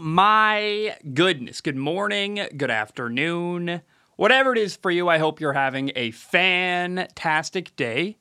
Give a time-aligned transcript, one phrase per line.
[0.00, 1.60] My goodness.
[1.60, 3.82] Good morning, good afternoon.
[4.16, 8.18] Whatever it is for you, I hope you're having a fantastic day.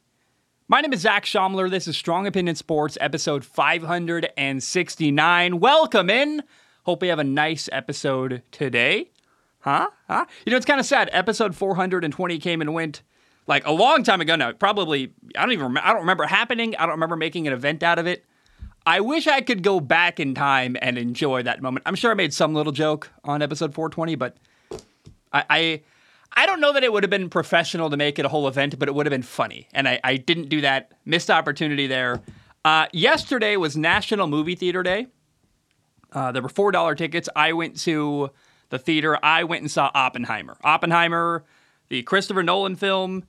[0.67, 1.69] My name is Zac Shomler.
[1.69, 5.59] This is Strong Opinion Sports, episode 569.
[5.59, 6.43] Welcome in.
[6.83, 9.09] Hope we have a nice episode today.
[9.59, 9.89] Huh?
[10.07, 10.25] Huh?
[10.45, 11.09] You know, it's kind of sad.
[11.11, 13.01] Episode 420 came and went
[13.47, 14.51] like a long time ago now.
[14.53, 15.75] Probably, I don't even.
[15.77, 16.75] I don't remember happening.
[16.77, 18.25] I don't remember making an event out of it.
[18.85, 21.83] I wish I could go back in time and enjoy that moment.
[21.87, 24.37] I'm sure I made some little joke on episode 420, but
[25.33, 25.81] I, I,
[26.33, 28.77] I don't know that it would have been professional to make it a whole event,
[28.77, 29.67] but it would have been funny.
[29.73, 30.91] And I, I didn't do that.
[31.03, 32.21] Missed opportunity there.
[32.63, 35.07] Uh, yesterday was National Movie Theater Day.
[36.11, 37.27] Uh, there were four dollar tickets.
[37.35, 38.29] I went to
[38.69, 39.17] the theater.
[39.23, 40.57] I went and saw Oppenheimer.
[40.63, 41.43] Oppenheimer,
[41.89, 43.23] the Christopher Nolan film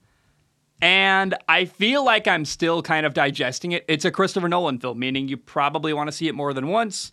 [0.80, 3.84] and I feel like I'm still kind of digesting it.
[3.88, 7.12] It's a Christopher Nolan film, meaning you probably want to see it more than once.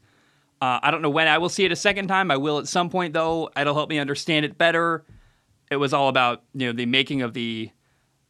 [0.62, 2.32] Uh, I don't know when I will see it a second time.
[2.32, 3.50] I will at some point, though.
[3.58, 5.06] It'll help me understand it better.
[5.72, 7.70] It was all about you know the making of the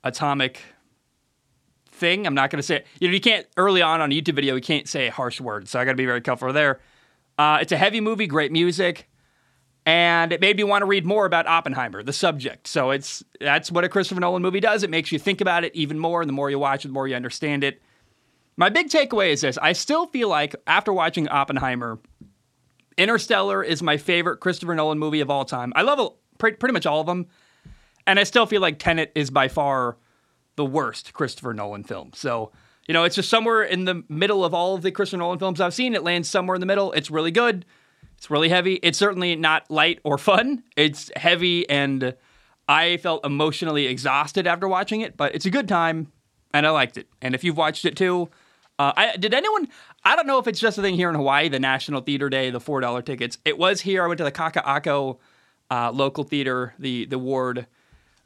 [0.04, 0.62] atomic
[1.92, 2.26] thing.
[2.26, 4.56] I'm not going to say you know you can't early on on a YouTube video
[4.56, 6.80] you can't say harsh words, so I got to be very careful there.
[7.38, 9.10] Uh, it's a heavy movie, great music
[9.86, 12.68] and it made me want to read more about Oppenheimer, the subject.
[12.68, 14.84] So it's that's what a Christopher Nolan movie does.
[14.84, 16.94] It makes you think about it even more, and the more you watch it, the
[16.94, 17.82] more you understand it.
[18.56, 22.00] My big takeaway is this: I still feel like after watching Oppenheimer,
[22.98, 25.74] Interstellar is my favorite Christopher Nolan movie of all time.
[25.76, 27.28] I love pretty much all of them,
[28.08, 29.98] and I still feel like Tenet is by far
[30.56, 32.12] the worst Christopher Nolan film.
[32.14, 32.52] So.
[32.86, 35.62] You know, it's just somewhere in the middle of all of the Christopher Nolan films
[35.62, 35.96] I've seen.
[35.96, 36.92] It lands somewhere in the middle.
[36.92, 37.66] It's really good.
[38.18, 38.76] It's really heavy.
[38.76, 40.64] It's certainly not light or fun.
[40.76, 42.16] It's heavy, and
[42.68, 46.12] I felt emotionally exhausted after watching it, but it's a good time,
[46.54, 47.08] and I liked it.
[47.22, 48.30] And if you've watched it too,
[48.80, 49.68] uh, I, did anyone?
[50.04, 52.50] I don't know if it's just a thing here in Hawaii, the National Theater Day,
[52.50, 53.38] the four dollar tickets.
[53.46, 54.04] It was here.
[54.04, 55.18] I went to the Kaka'ako
[55.70, 57.68] uh, local theater, the the ward.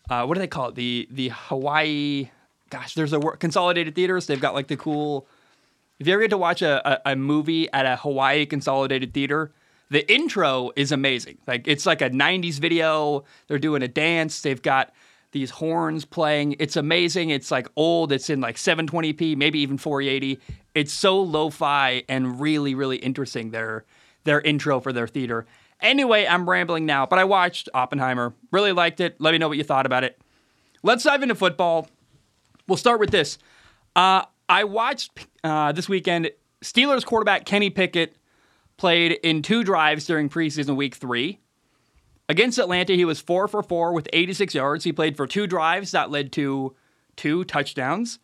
[0.09, 0.75] Uh, what do they call it?
[0.75, 2.30] The the Hawaii.
[2.70, 4.27] Gosh, there's a consolidated theaters.
[4.27, 5.27] They've got like the cool.
[5.99, 9.52] If you ever get to watch a, a, a movie at a Hawaii consolidated theater,
[9.89, 11.37] the intro is amazing.
[11.48, 13.23] Like it's like a 90s video.
[13.48, 14.42] They're doing a dance.
[14.42, 14.93] They've got
[15.31, 16.55] these horns playing.
[16.59, 17.30] It's amazing.
[17.30, 18.11] It's like old.
[18.11, 20.39] It's in like 720p, maybe even 480.
[20.76, 23.86] It's so lo-fi and really really interesting their
[24.23, 25.45] their intro for their theater.
[25.80, 28.33] Anyway, I'm rambling now, but I watched Oppenheimer.
[28.52, 29.15] Really liked it.
[29.20, 30.20] Let me know what you thought about it.
[30.83, 31.87] Let's dive into football.
[32.67, 33.37] We'll start with this.
[33.95, 36.31] Uh, I watched uh, this weekend
[36.61, 38.17] Steelers quarterback Kenny Pickett
[38.77, 41.39] played in two drives during preseason week three.
[42.30, 44.83] Against Atlanta, he was four for four with 86 yards.
[44.83, 46.76] He played for two drives that led to
[47.15, 48.20] two touchdowns.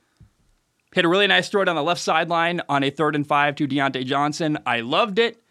[0.93, 3.67] Hit a really nice throw down the left sideline on a third and five to
[3.67, 4.59] Diontae Johnson.
[4.65, 5.41] I loved it.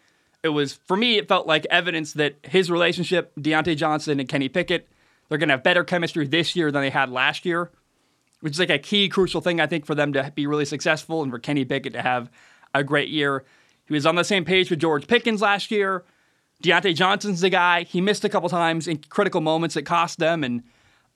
[0.43, 4.49] It was, for me, it felt like evidence that his relationship, Diontae Johnson and Kenny
[4.49, 4.87] Pickett,
[5.27, 7.71] they're going to have better chemistry this year than they had last year,
[8.41, 11.23] which is like a key, crucial thing, I think, for them to be really successful
[11.23, 12.29] and for Kenny Pickett to have
[12.73, 13.43] a great year.
[13.85, 16.03] He was on the same page with George Pickens last year.
[16.63, 17.83] Diontae Johnson's the guy.
[17.83, 20.43] He missed a couple times in critical moments that cost them.
[20.43, 20.63] And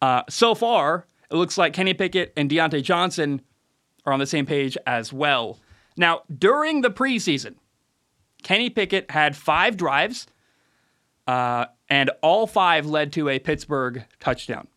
[0.01, 3.41] uh, so far, it looks like Kenny Pickett and Diontae Johnson
[4.05, 5.59] are on the same page as well.
[5.95, 7.55] Now, during the preseason,
[8.43, 10.27] Kenny Pickett had five drives,
[11.25, 14.67] uh, and all five led to a Pittsburgh touchdown.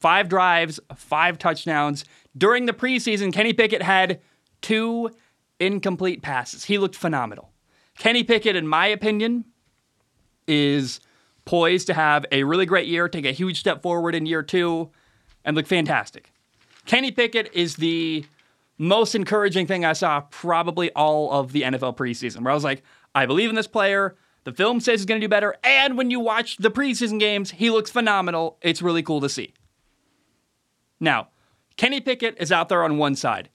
[0.00, 2.04] Five drives, five touchdowns.
[2.36, 4.20] During the preseason, Kenny Pickett had
[4.60, 5.10] two
[5.64, 6.64] incomplete passes.
[6.64, 7.52] He looked phenomenal.
[7.98, 9.44] Kenny Pickett, in my opinion,
[10.46, 11.00] is
[11.44, 14.90] poised to have a really great year, take a huge step forward in year two,
[15.44, 16.32] and look fantastic.
[16.86, 18.24] Kenny Pickett is the
[18.78, 22.82] most encouraging thing I saw probably all of the NFL preseason, where I was like,
[23.14, 24.16] I believe in this player.
[24.44, 25.54] The film says he's going to do better.
[25.62, 28.58] And when you watch the preseason games, he looks phenomenal.
[28.60, 29.54] It's really cool to see.
[30.98, 31.28] Now,
[31.76, 33.48] Kenny Pickett is out there on one side.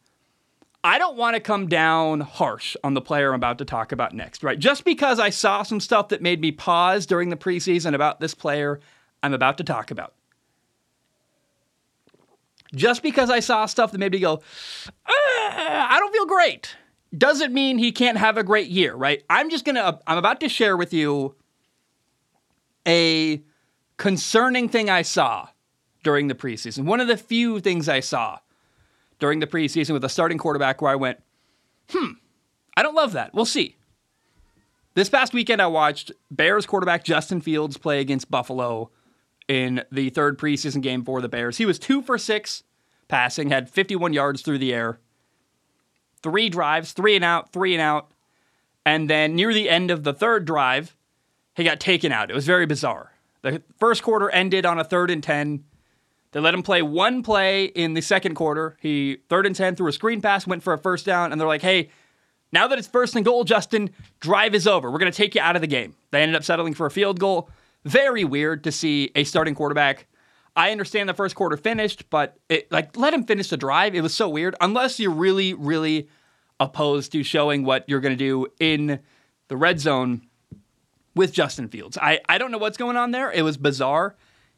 [0.84, 4.14] I don't want to come down harsh on the player I'm about to talk about
[4.14, 4.58] next, right?
[4.58, 8.34] Just because I saw some stuff that made me pause during the preseason about this
[8.34, 8.80] player
[9.22, 10.14] I'm about to talk about.
[12.76, 14.42] Just because I saw stuff that made me go,
[15.08, 16.76] ah, I don't feel great,
[17.18, 19.24] doesn't mean he can't have a great year, right?
[19.30, 21.36] I'm just gonna, I'm about to share with you
[22.86, 23.42] a
[23.98, 25.48] concerning thing I saw
[26.04, 26.84] during the preseason.
[26.86, 28.40] One of the few things I saw
[29.20, 31.20] during the preseason with a starting quarterback where I went,
[31.90, 32.12] hmm,
[32.76, 33.34] I don't love that.
[33.34, 33.76] We'll see.
[34.94, 38.90] This past weekend, I watched Bears quarterback Justin Fields play against Buffalo
[39.48, 41.58] in the third preseason game for the Bears.
[41.58, 42.64] He was two for six
[43.08, 45.00] passing, had 51 yards through the air,
[46.22, 48.12] three drives, three and out, three and out.
[48.86, 50.96] And then near the end of the third drive,
[51.56, 52.30] he got taken out.
[52.30, 53.14] It was very bizarre.
[53.42, 55.64] The first quarter ended on a third and 10.
[56.32, 58.78] They let him play one play in the second quarter.
[58.82, 61.48] He, third and 10, threw a screen pass, went for a first down, and they're
[61.48, 61.90] like, hey,
[62.52, 63.90] now that it's first and goal, Justin,
[64.20, 64.92] drive is over.
[64.92, 65.96] We're going to take you out of the game.
[66.12, 67.50] They ended up settling for a field goal.
[67.86, 70.08] Very weird to see a starting quarterback.
[70.56, 73.96] I understand the first quarter finished, but it, like let him finish the drive.
[73.96, 74.56] It was so weird.
[74.60, 76.08] Unless you're really, really
[76.60, 79.00] opposed to showing what you're going to do in
[79.50, 80.22] the red zone
[81.16, 81.98] with Justin Fields.
[82.02, 83.32] I, I don't know what's going on there.
[83.32, 84.16] It was bizarre.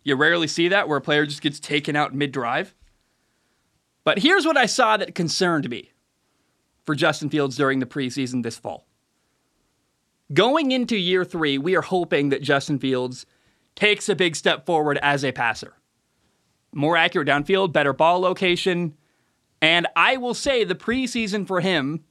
[0.09, 2.73] You rarely see that where a player just gets taken out mid drive.
[4.03, 5.91] But here's what I saw that concerned me
[6.83, 8.88] for Justin Fields during the preseason this fall.
[10.33, 13.27] Going into year three, we are hoping that Justin Fields
[13.75, 15.75] takes a big step forward as a passer.
[16.73, 18.95] More accurate downfield, better ball location,
[19.61, 22.03] and I will say the preseason for him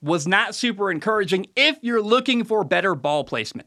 [0.00, 3.66] was not super encouraging if you're looking for better ball placement.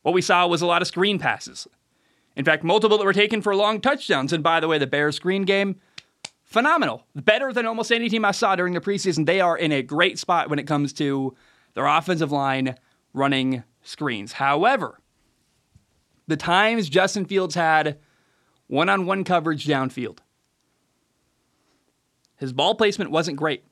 [0.00, 1.68] What we saw was a lot of screen passes.
[2.36, 4.32] In fact, multiple that were taken for long touchdowns.
[4.32, 5.80] And by the way, the Bears screen game,
[6.44, 7.06] phenomenal.
[7.14, 9.26] Better than almost any team I saw during the preseason.
[9.26, 11.34] They are in a great spot when it comes to
[11.74, 12.76] their offensive line
[13.14, 14.32] running screens.
[14.32, 15.00] However,
[16.26, 17.98] the times Justin Fields had
[18.66, 20.18] one on one coverage downfield,
[22.36, 23.64] his ball placement wasn't great.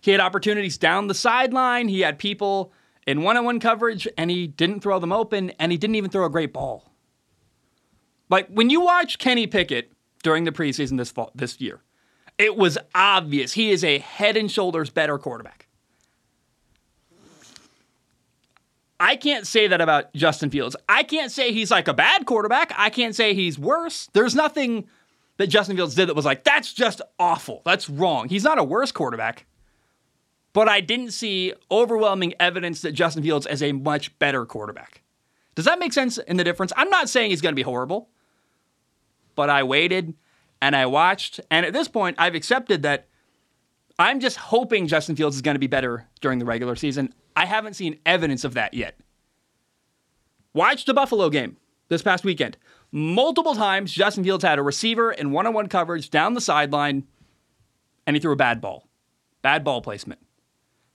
[0.00, 2.72] He had opportunities down the sideline, he had people
[3.06, 6.10] in one on one coverage, and he didn't throw them open, and he didn't even
[6.10, 6.92] throw a great ball.
[8.28, 9.92] Like when you watch Kenny Pickett
[10.22, 11.82] during the preseason this fall, this year,
[12.38, 15.66] it was obvious he is a head and shoulders better quarterback.
[18.98, 20.74] I can't say that about Justin Fields.
[20.88, 22.72] I can't say he's like a bad quarterback.
[22.76, 24.08] I can't say he's worse.
[24.14, 24.88] There's nothing
[25.36, 27.60] that Justin Fields did that was like, that's just awful.
[27.64, 28.28] That's wrong.
[28.28, 29.44] He's not a worse quarterback.
[30.54, 35.02] But I didn't see overwhelming evidence that Justin Fields is a much better quarterback.
[35.54, 36.72] Does that make sense in the difference?
[36.76, 38.08] I'm not saying he's going to be horrible,
[39.36, 40.14] but I waited
[40.60, 41.40] and I watched.
[41.50, 43.06] And at this point, I've accepted that
[43.98, 47.14] I'm just hoping Justin Fields is going to be better during the regular season.
[47.36, 48.98] I haven't seen evidence of that yet.
[50.52, 52.56] Watch the Buffalo game this past weekend.
[52.92, 57.04] Multiple times, Justin Fields had a receiver in one on one coverage down the sideline,
[58.06, 58.88] and he threw a bad ball.
[59.42, 60.20] Bad ball placement.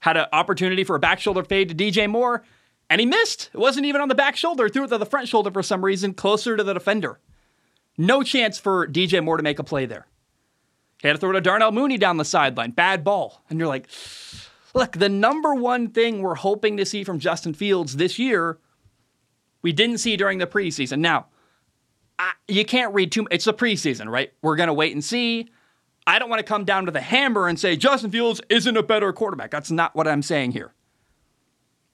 [0.00, 2.42] Had an opportunity for a back shoulder fade to DJ Moore,
[2.90, 3.50] and he missed.
[3.52, 5.84] It wasn't even on the back shoulder, threw it to the front shoulder for some
[5.84, 7.20] reason, closer to the defender.
[7.98, 10.06] No chance for DJ Moore to make a play there.
[11.00, 12.70] He had to throw to Darnell Mooney down the sideline.
[12.70, 13.42] Bad ball.
[13.50, 13.88] And you're like,
[14.74, 18.58] look, the number one thing we're hoping to see from Justin Fields this year,
[19.62, 21.00] we didn't see during the preseason.
[21.00, 21.26] Now,
[22.18, 23.22] I, you can't read too.
[23.22, 23.32] Much.
[23.32, 24.32] It's the preseason, right?
[24.42, 25.50] We're gonna wait and see.
[26.06, 28.82] I don't want to come down to the hammer and say Justin Fields isn't a
[28.82, 29.50] better quarterback.
[29.50, 30.72] That's not what I'm saying here.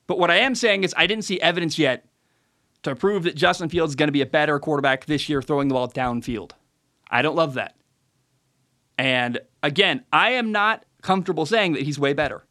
[0.06, 2.06] But what I am saying is I didn't see evidence yet
[2.82, 5.68] to prove that Justin Fields is going to be a better quarterback this year throwing
[5.68, 6.52] the ball downfield.
[7.10, 7.74] I don't love that.
[8.96, 12.44] And again, I am not comfortable saying that he's way better.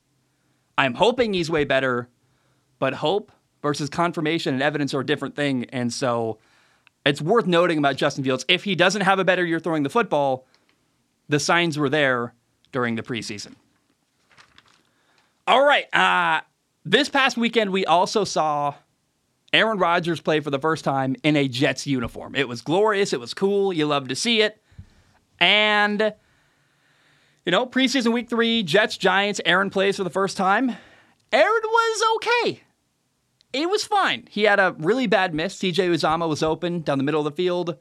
[0.77, 2.09] I'm hoping he's way better,
[2.79, 3.31] but hope
[3.61, 5.65] versus confirmation and evidence are a different thing.
[5.65, 6.37] And so
[7.05, 9.89] it's worth noting about Justin Fields if he doesn't have a better year throwing the
[9.89, 10.45] football,
[11.27, 12.33] the signs were there
[12.71, 13.55] during the preseason.
[15.47, 15.93] All right.
[15.93, 16.41] Uh,
[16.85, 18.75] this past weekend, we also saw
[19.53, 22.35] Aaron Rodgers played for the first time in a Jets uniform.
[22.35, 23.13] It was glorious.
[23.13, 23.71] It was cool.
[23.71, 24.61] You love to see it.
[25.39, 26.13] And,
[27.45, 30.75] you know, preseason week three, Jets, Giants, Aaron plays for the first time.
[31.31, 32.63] Aaron was okay
[33.53, 34.27] it was fine.
[34.29, 35.57] He had a really bad miss.
[35.57, 37.77] CJ Uzomah was open down the middle of the field.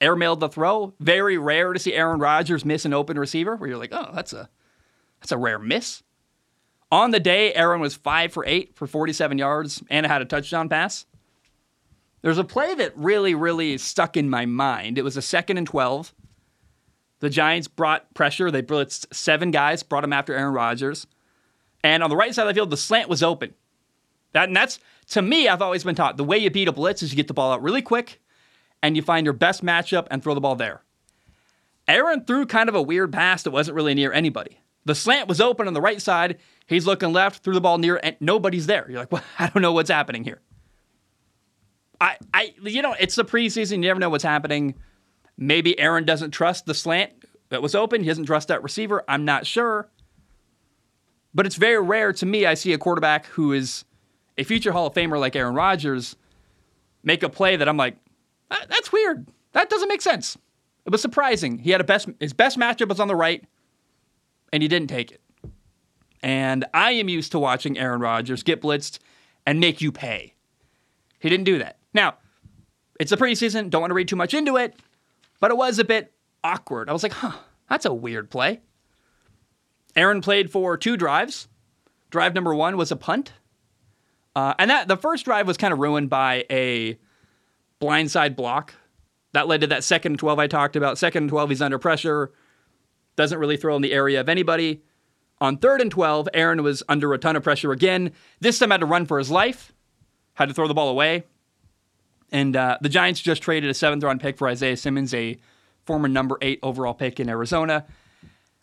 [0.00, 0.94] Airmailed the throw.
[0.98, 4.32] Very rare to see Aaron Rodgers miss an open receiver where you're like, oh, that's
[4.32, 4.48] a
[5.20, 6.02] that's a rare miss.
[6.92, 10.68] On the day, Aaron was five for eight for 47 yards and had a touchdown
[10.68, 11.06] pass.
[12.20, 14.98] There's a play that really, really stuck in my mind.
[14.98, 16.14] It was a second and 12.
[17.20, 18.50] The Giants brought pressure.
[18.50, 21.06] They blitzed seven guys, brought them after Aaron Rodgers.
[21.82, 23.54] And on the right side of the field, the slant was open.
[24.34, 24.78] That, and that's,
[25.12, 27.26] to me, I've always been taught the way you beat a blitz is you get
[27.26, 28.20] the ball out really quick
[28.82, 30.82] and you find your best matchup and throw the ball there.
[31.88, 34.58] Aaron threw kind of a weird pass that wasn't really near anybody.
[34.84, 36.38] The slant was open on the right side.
[36.66, 38.86] He's looking left, threw the ball near, and nobody's there.
[38.88, 40.40] You're like, well, I don't know what's happening here.
[42.00, 43.72] I, I, you know, it's the preseason.
[43.72, 44.74] You never know what's happening.
[45.38, 47.12] Maybe Aaron doesn't trust the slant
[47.50, 48.02] that was open.
[48.02, 49.04] He doesn't trust that receiver.
[49.06, 49.88] I'm not sure.
[51.34, 52.44] But it's very rare to me.
[52.44, 53.84] I see a quarterback who is
[54.36, 56.16] a future Hall of Famer like Aaron Rodgers
[57.02, 57.96] make a play that I'm like,
[58.50, 59.26] ah, that's weird.
[59.52, 60.36] That doesn't make sense.
[60.84, 61.58] It was surprising.
[61.58, 63.44] He had a best his best matchup was on the right,
[64.52, 65.20] and he didn't take it.
[66.22, 68.98] And I am used to watching Aaron Rodgers get blitzed
[69.46, 70.34] and make you pay.
[71.18, 71.78] He didn't do that.
[71.94, 72.16] Now,
[73.00, 74.76] it's a preseason, don't want to read too much into it,
[75.40, 76.12] but it was a bit
[76.44, 76.88] awkward.
[76.88, 78.60] I was like, huh, that's a weird play.
[79.96, 81.48] Aaron played for two drives.
[82.10, 83.32] Drive number one was a punt.
[84.34, 86.98] Uh, and that the first drive was kind of ruined by a
[87.80, 88.74] blindside block.
[89.32, 90.98] That led to that second 12 I talked about.
[90.98, 92.32] Second 12, he's under pressure,
[93.16, 94.82] doesn't really throw in the area of anybody.
[95.40, 98.12] On third and 12, Aaron was under a ton of pressure again.
[98.40, 99.72] This time had to run for his life,
[100.34, 101.24] had to throw the ball away.
[102.30, 105.38] And uh, the Giants just traded a seventh round pick for Isaiah Simmons, a
[105.84, 107.84] former number eight overall pick in Arizona.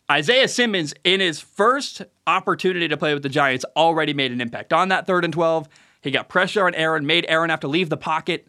[0.10, 4.74] Isaiah Simmons, in his first opportunity to play with the Giants, already made an impact
[4.74, 5.70] on that third and 12.
[6.02, 8.48] He got pressure on Aaron, made Aaron have to leave the pocket.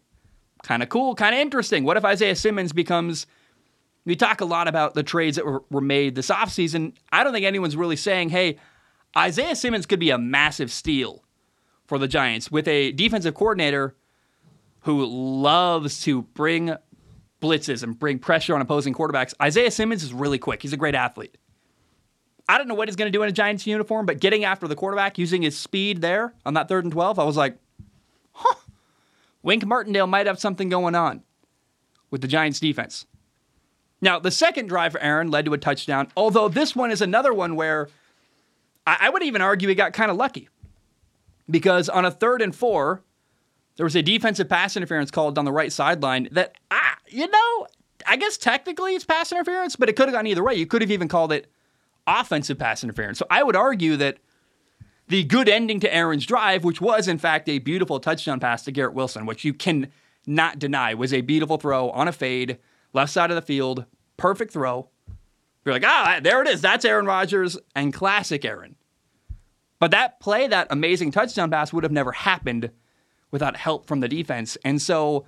[0.62, 1.84] Kind of cool, kind of interesting.
[1.84, 3.26] What if Isaiah Simmons becomes.
[4.04, 6.94] We talk a lot about the trades that were, were made this offseason.
[7.12, 8.58] I don't think anyone's really saying, hey,
[9.16, 11.24] Isaiah Simmons could be a massive steal
[11.86, 13.94] for the Giants with a defensive coordinator
[14.80, 16.74] who loves to bring
[17.40, 19.34] blitzes and bring pressure on opposing quarterbacks.
[19.42, 20.62] Isaiah Simmons is really quick.
[20.62, 21.36] He's a great athlete.
[22.48, 24.66] I don't know what he's going to do in a Giants uniform, but getting after
[24.66, 27.56] the quarterback, using his speed there on that third and 12, I was like,
[28.32, 28.56] huh,
[29.42, 31.22] Wink Martindale might have something going on
[32.10, 33.06] with the Giants defense.
[34.00, 37.34] Now, the second drive for Aaron led to a touchdown, although this one is another
[37.34, 37.88] one where
[38.86, 40.48] I, I would even argue he got kind of lucky
[41.50, 43.02] because on a third and four,
[43.76, 47.66] there was a defensive pass interference called on the right sideline that, ah, you know,
[48.06, 50.54] I guess technically it's pass interference, but it could have gone either way.
[50.54, 51.50] You could have even called it
[52.06, 53.18] offensive pass interference.
[53.18, 54.18] So I would argue that
[55.08, 58.72] the good ending to Aaron's drive, which was in fact a beautiful touchdown pass to
[58.72, 59.88] Garrett Wilson, which you can
[60.26, 62.58] not deny was a beautiful throw on a fade,
[62.92, 63.84] left side of the field,
[64.16, 64.88] perfect throw.
[65.64, 66.60] You're like, ah, there it is.
[66.60, 68.76] That's Aaron Rodgers and classic Aaron.
[69.78, 72.70] But that play, that amazing touchdown pass would have never happened
[73.30, 74.56] without help from the defense.
[74.64, 75.26] And so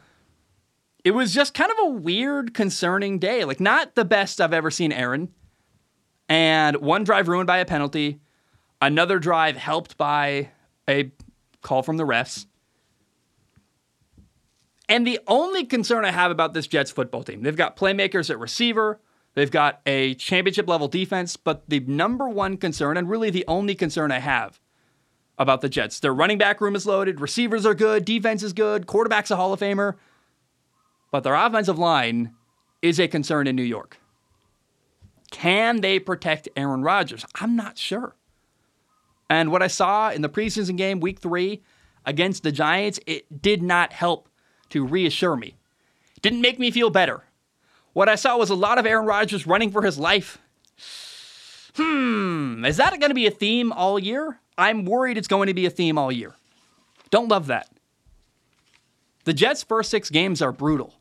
[1.05, 3.45] it was just kind of a weird, concerning day.
[3.45, 5.31] Like, not the best I've ever seen Aaron.
[6.29, 8.21] And one drive ruined by a penalty,
[8.81, 10.51] another drive helped by
[10.89, 11.13] a
[11.61, 12.47] call from the refs.
[14.89, 18.39] And the only concern I have about this Jets football team, they've got playmakers at
[18.39, 19.01] receiver,
[19.35, 23.75] they've got a championship level defense, but the number one concern, and really the only
[23.75, 24.61] concern I have
[25.39, 28.87] about the Jets, their running back room is loaded, receivers are good, defense is good,
[28.87, 29.95] quarterback's a Hall of Famer,
[31.11, 32.35] but their offensive line
[32.83, 33.99] is a concern in New York.
[35.31, 37.25] Can they protect Aaron Rodgers?
[37.37, 38.15] I'm not sure.
[39.31, 41.63] And what I saw in the preseason game, week three,
[42.05, 44.29] against the Giants, it did not help
[44.73, 45.55] to reassure me.
[46.21, 47.23] Didn't make me feel better.
[47.93, 50.39] What I saw was a lot of Aaron Rodgers running for his life.
[51.77, 54.39] Hmm, is that going to be a theme all year?
[54.57, 56.35] I'm worried it's going to be a theme all year.
[57.11, 57.69] Don't love that.
[59.25, 60.95] The Jets' first six games are brutal.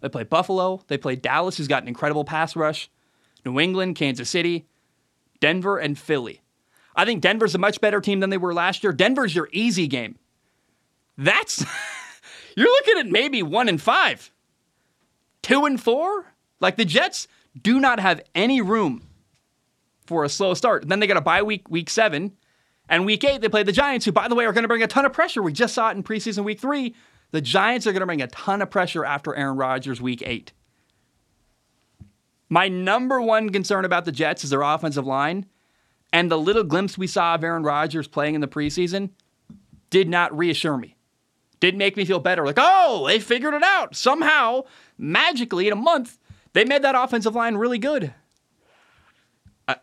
[0.00, 2.90] They play Buffalo, they play Dallas, who's got an incredible pass rush.
[3.44, 4.66] New England, Kansas City,
[5.40, 6.42] Denver, and Philly.
[6.94, 8.92] I think Denver's a much better team than they were last year.
[8.92, 10.18] Denver's your easy game.
[11.16, 11.64] That's
[12.56, 14.32] you're looking at maybe one and five,
[15.42, 16.34] two and four.
[16.58, 17.28] Like the Jets
[17.60, 19.06] do not have any room
[20.06, 20.82] for a slow start.
[20.82, 22.32] And Then they got a bye week, week seven,
[22.88, 24.82] and week eight they play the Giants, who by the way are going to bring
[24.82, 25.42] a ton of pressure.
[25.42, 26.94] We just saw it in preseason week three.
[27.30, 30.52] The Giants are going to bring a ton of pressure after Aaron Rodgers week eight.
[32.48, 35.46] My number one concern about the Jets is their offensive line.
[36.12, 39.10] And the little glimpse we saw of Aaron Rodgers playing in the preseason
[39.90, 40.95] did not reassure me.
[41.60, 42.44] Did make me feel better.
[42.44, 43.96] Like, oh, they figured it out.
[43.96, 44.62] Somehow,
[44.98, 46.18] magically, in a month,
[46.52, 48.14] they made that offensive line really good.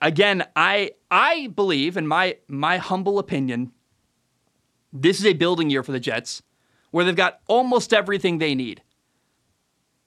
[0.01, 3.71] Again, I I believe, in my my humble opinion,
[4.93, 6.41] this is a building year for the Jets,
[6.91, 8.81] where they've got almost everything they need.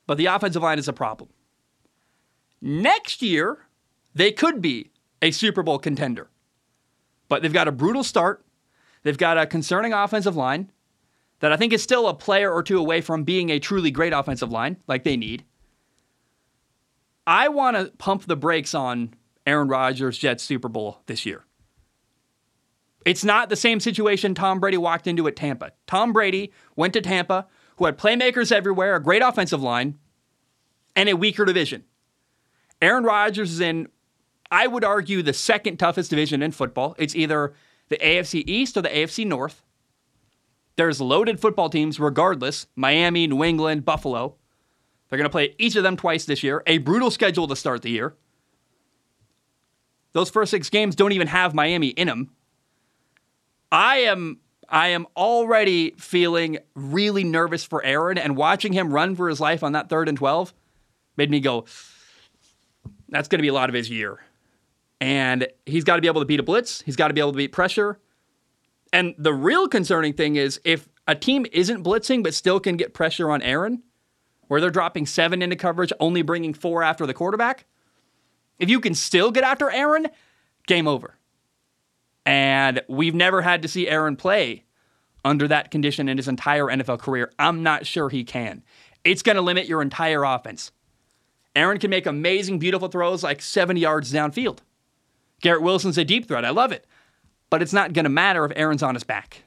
[0.06, 1.30] But the offensive line is a problem.
[2.62, 3.66] Next year,
[4.14, 6.30] they could be a Super Bowl contender.
[7.28, 8.44] But they've got a brutal start.
[9.02, 10.70] They've got a concerning offensive line
[11.40, 14.12] that I think is still a player or two away from being a truly great
[14.12, 15.44] offensive line, like they need.
[17.26, 19.14] I want to pump the brakes on
[19.46, 21.44] Aaron Rodgers' Jets Super Bowl this year.
[23.04, 25.72] It's not the same situation Tom Brady walked into at Tampa.
[25.86, 29.98] Tom Brady went to Tampa, who had playmakers everywhere, a great offensive line,
[30.96, 31.84] and a weaker division.
[32.82, 33.88] Aaron Rodgers is in,
[34.50, 36.96] I would argue, the second toughest division in football.
[36.98, 37.54] It's either
[37.88, 39.62] the AFC East or the AFC North.
[40.76, 44.36] There's loaded football teams regardless Miami, New England, Buffalo.
[45.08, 46.62] They're going to play each of them twice this year.
[46.66, 48.14] A brutal schedule to start the year.
[50.12, 52.30] Those first six games don't even have Miami in them.
[53.70, 59.28] I am I am already feeling really nervous for Aaron, and watching him run for
[59.28, 60.52] his life on that third and 12
[61.16, 61.66] made me go,
[63.08, 64.18] that's going to be a lot of his year.
[65.00, 67.32] And he's got to be able to beat a blitz, he's got to be able
[67.32, 67.98] to beat pressure.
[68.92, 72.94] And the real concerning thing is if a team isn't blitzing but still can get
[72.94, 73.82] pressure on Aaron,
[74.48, 77.66] where they're dropping seven into coverage, only bringing four after the quarterback,
[78.58, 80.06] if you can still get after Aaron,
[80.66, 81.14] game over.
[82.24, 84.64] And we've never had to see Aaron play
[85.24, 87.32] under that condition in his entire NFL career.
[87.38, 88.62] I'm not sure he can.
[89.04, 90.72] It's going to limit your entire offense.
[91.54, 94.58] Aaron can make amazing, beautiful throws like 70 yards downfield.
[95.40, 96.44] Garrett Wilson's a deep threat.
[96.44, 96.86] I love it.
[97.50, 99.44] But it's not going to matter if Aaron's on his back.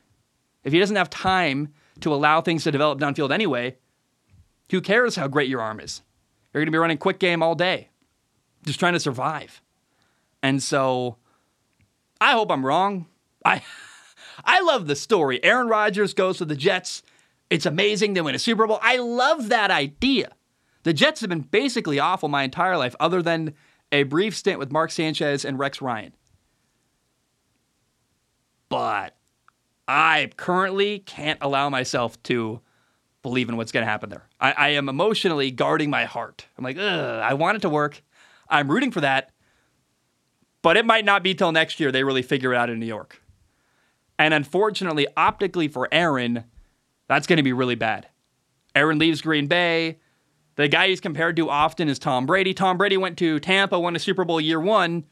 [0.64, 3.78] If he doesn't have time to allow things to develop downfield anyway,
[4.72, 6.02] who cares how great your arm is?
[6.54, 7.90] You're going to be running quick game all day,
[8.66, 9.62] just trying to survive.
[10.42, 11.18] And so
[12.22, 13.08] I hope I'm wrong.
[13.46, 13.62] I
[14.46, 15.44] I love the story.
[15.44, 17.04] Aaron Rodgers goes to the Jets.
[17.50, 18.14] It's amazing.
[18.14, 18.80] They win a Super Bowl.
[18.82, 20.32] I love that idea.
[20.84, 23.54] The Jets have been basically awful my entire life, other than
[23.92, 26.14] a brief stint with Mark Sanchez and Rex Ryan.
[28.70, 29.16] But
[29.88, 32.62] I currently can't allow myself to
[33.22, 34.28] believe in what's going to happen there.
[34.40, 36.46] I, I, am emotionally guarding my heart.
[36.58, 38.02] I'm like, I want it to work.
[38.50, 39.32] I'm rooting for that.
[40.62, 42.86] But it might not be till next year they really figure it out in New
[42.86, 43.22] York.
[44.18, 46.44] And unfortunately, optically for Aaron,
[47.08, 48.08] that's going to be really bad.
[48.76, 50.00] Aaron leaves Green Bay.
[50.56, 52.54] The guy he's compared to often is Tom Brady.
[52.54, 55.06] Tom Brady went to Tampa, won a Super Bowl year one.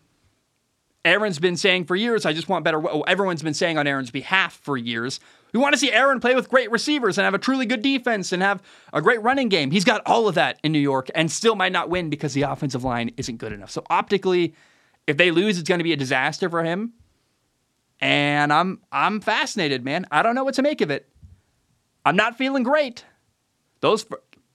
[1.07, 2.85] Aaron's been saying for years, I just want better.
[2.87, 5.19] Oh, everyone's been saying on Aaron's behalf for years.
[5.53, 8.31] We want to see Aaron play with great receivers and have a truly good defense
[8.31, 8.61] and have
[8.93, 9.71] a great running game.
[9.71, 12.43] He's got all of that in New York and still might not win because the
[12.43, 13.71] offensive line isn't good enough.
[13.71, 14.53] So optically,
[15.07, 16.93] if they lose, it's going to be a disaster for him.
[17.99, 20.05] And I'm I'm fascinated, man.
[20.11, 21.09] I don't know what to make of it.
[22.05, 23.05] I'm not feeling great.
[23.79, 24.05] Those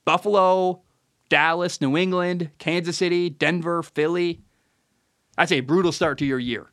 [0.04, 0.82] Buffalo,
[1.28, 4.42] Dallas, New England, Kansas City, Denver, Philly.
[5.42, 6.70] That's a brutal start to your year.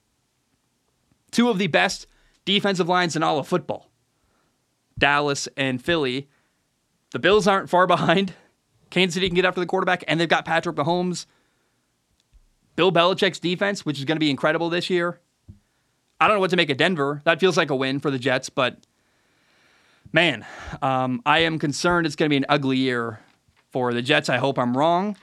[1.32, 2.06] Two of the best
[2.46, 3.90] defensive lines in all of football.
[4.96, 6.30] Dallas and Philly.
[7.10, 8.36] The Bills aren't far behind.
[8.92, 11.26] Kansas City can get after the quarterback, and they've got Patrick Mahomes.
[12.76, 15.20] Bill Belichick's defense, which is going to be incredible this year.
[16.22, 17.24] I don't know what to make of Denver.
[17.26, 18.78] That feels like a win for the Jets, but
[20.14, 20.46] man,
[20.84, 23.20] um, I am concerned it's going to be an ugly year
[23.72, 24.30] for the Jets.
[24.30, 25.18] I hope I'm wrong.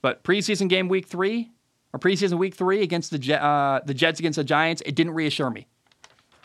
[0.00, 1.51] But preseason game week three,
[1.92, 5.50] or preseason week three against the uh, the Jets against the Giants, it didn't reassure
[5.50, 5.66] me.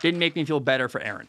[0.01, 1.27] Didn't make me feel better for Aaron.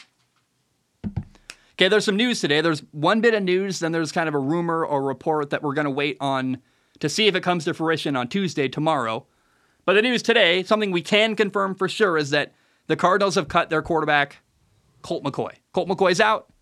[1.75, 2.61] Okay, there's some news today.
[2.61, 5.75] There's one bit of news, then there's kind of a rumor or report that we're
[5.75, 6.59] going to wait on
[6.99, 9.27] to see if it comes to fruition on Tuesday, tomorrow.
[9.85, 12.53] But the news today, something we can confirm for sure, is that
[12.89, 14.39] the Cardinals have cut their quarterback,
[15.03, 15.53] Colt McCoy.
[15.73, 16.53] Colt McCoy's out.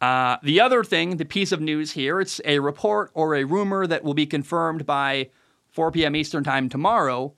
[0.00, 3.86] Uh, the other thing, the piece of news here, it's a report or a rumor
[3.86, 5.28] that will be confirmed by
[5.74, 6.16] 4 p.m.
[6.16, 7.34] Eastern Time tomorrow,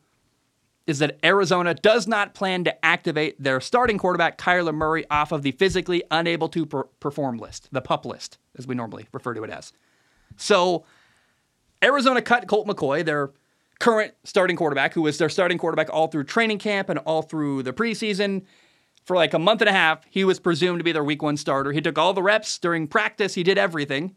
[0.86, 5.42] is that Arizona does not plan to activate their starting quarterback, Kyler Murray, off of
[5.42, 9.42] the physically unable to per- perform list, the PUP list, as we normally refer to
[9.42, 9.72] it as.
[10.36, 10.84] So
[11.82, 13.30] Arizona cut Colt McCoy, their
[13.80, 17.62] current starting quarterback, who was their starting quarterback all through training camp and all through
[17.62, 18.44] the preseason.
[19.04, 21.36] For like a month and a half, he was presumed to be their week one
[21.36, 21.72] starter.
[21.72, 24.14] He took all the reps during practice, he did everything.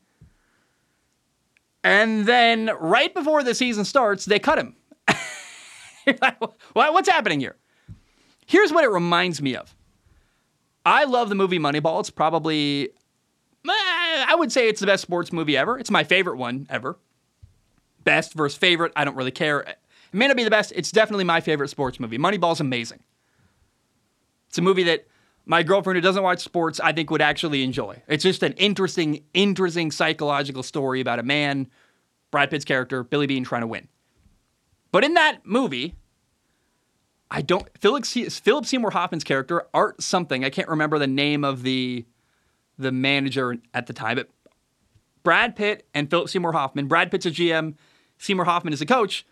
[1.84, 4.76] And then right before the season starts, they cut him.
[6.74, 7.56] What's happening here?
[8.46, 9.76] Here's what it reminds me of.
[10.86, 12.00] I love the movie Moneyball.
[12.00, 13.72] It's probably, eh,
[14.28, 15.78] I would say it's the best sports movie ever.
[15.78, 16.98] It's my favorite one ever
[18.04, 18.92] best versus favorite.
[18.96, 19.60] I don't really care.
[19.60, 19.78] It
[20.14, 20.74] may not be the best.
[20.76, 22.18] It's definitely my favorite sports movie.
[22.18, 23.04] Moneyball's amazing.
[24.48, 25.06] It's a movie that
[25.50, 28.04] my girlfriend who doesn't watch sports, I think, would actually enjoy.
[28.08, 31.68] It's just an interesting, interesting psychological story about a man,
[32.30, 33.88] Brad Pitt's character, Billy Beane, trying to win.
[34.92, 35.96] But in that movie,
[37.32, 40.46] I don't Philip, Philip Seymour Hoffman's character, Art something.
[40.46, 42.06] I can't remember the name of the
[42.78, 44.30] the manager at the time, but
[45.24, 46.88] Brad Pitt and Philip Seymour Hoffman.
[46.88, 47.74] Brad Pitt's a GM,
[48.20, 49.26] Seymour Hoffman is a coach.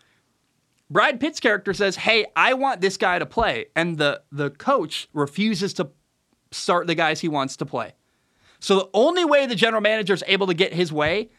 [0.90, 5.08] Brad Pitt's character says, "Hey, I want this guy to play," and the the coach
[5.12, 5.90] refuses to
[6.50, 7.92] start the guys he wants to play.
[8.60, 11.30] So the only way the general manager is able to get his way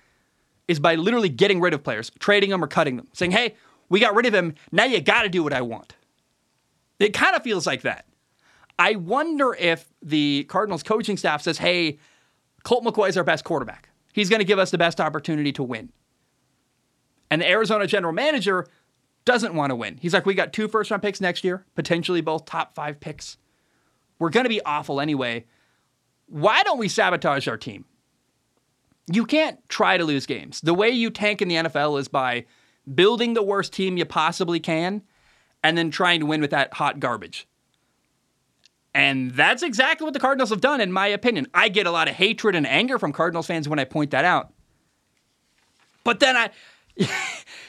[0.68, 3.56] is by literally getting rid of players, trading them or cutting them, saying, "Hey,
[3.90, 4.56] we got rid of him.
[4.72, 5.96] Now you got to do what I want."
[7.00, 8.06] It kind of feels like that.
[8.78, 12.00] I wonder if the Cardinals coaching staff says, "Hey,
[12.64, 13.90] Colt McCoy is our best quarterback.
[14.14, 15.92] He's going to give us the best opportunity to win."
[17.32, 18.68] And the Arizona general manager
[19.26, 19.98] doesn't want to win.
[20.02, 23.38] He's like, we got two first round picks next year, potentially both top five picks.
[24.20, 25.46] We're going to be awful anyway.
[26.28, 27.86] Why don't we sabotage our team?
[29.12, 30.62] You can't try to lose games.
[30.62, 32.46] The way you tank in the NFL is by
[32.94, 35.02] building the worst team you possibly can
[35.64, 37.48] and then trying to win with that hot garbage.
[38.94, 41.48] And that's exactly what the Cardinals have done, in my opinion.
[41.54, 44.26] I get a lot of hatred and anger from Cardinals fans when I point that
[44.26, 44.54] out.
[46.04, 46.50] But then I,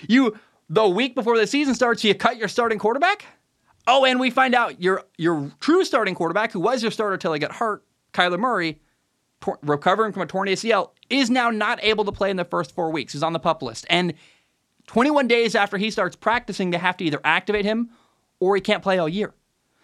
[0.09, 3.27] you, the week before the season starts, you cut your starting quarterback.
[3.87, 7.33] Oh, and we find out your your true starting quarterback, who was your starter till
[7.33, 8.81] he got hurt, Kyler Murray,
[9.41, 12.73] tor- recovering from a torn ACL, is now not able to play in the first
[12.75, 13.13] four weeks.
[13.13, 14.15] He's on the pup list, and
[14.87, 17.91] 21 days after he starts practicing, they have to either activate him
[18.41, 19.35] or he can't play all year.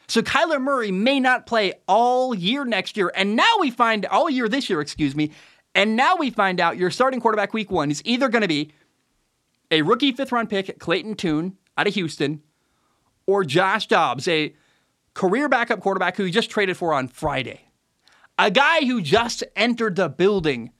[0.08, 3.12] So Kyler Murray may not play all year next year.
[3.14, 5.30] And now we find all year this year, excuse me.
[5.74, 8.72] And now we find out your starting quarterback week one is either going to be
[9.70, 12.42] a rookie fifth round pick, Clayton Tune out of Houston,
[13.26, 14.54] or Josh Dobbs, a
[15.14, 17.62] career backup quarterback who you just traded for on Friday.
[18.38, 20.70] A guy who just entered the building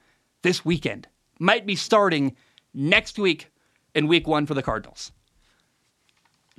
[0.43, 1.07] this weekend
[1.39, 2.35] might be starting
[2.73, 3.49] next week
[3.95, 5.11] in week one for the Cardinals.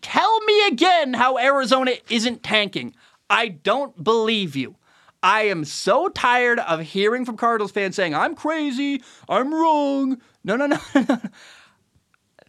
[0.01, 2.95] Tell me again how Arizona isn't tanking.
[3.31, 4.77] I don't believe you.
[5.23, 10.21] I am so tired of hearing from Cardinals fans saying, I'm crazy, I'm wrong.
[10.45, 11.19] No, no, no, no.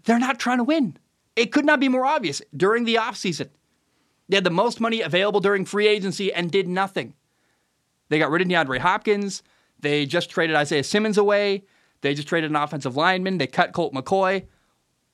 [0.06, 0.98] They're not trying to win.
[1.40, 3.48] It could not be more obvious during the offseason.
[4.28, 7.14] They had the most money available during free agency and did nothing.
[8.10, 9.42] They got rid of DeAndre Hopkins.
[9.80, 11.64] They just traded Isaiah Simmons away.
[12.02, 13.38] They just traded an offensive lineman.
[13.38, 14.48] They cut Colt McCoy.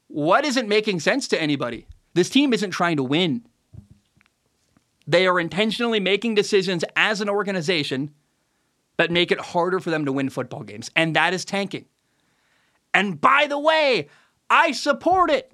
[0.07, 1.85] What isn't making sense to anybody?
[2.15, 3.45] This team isn't trying to win.
[5.05, 8.15] They are intentionally making decisions as an organization
[8.97, 11.85] that make it harder for them to win football games, and that is tanking.
[12.95, 14.09] And by the way,
[14.49, 15.51] I support it.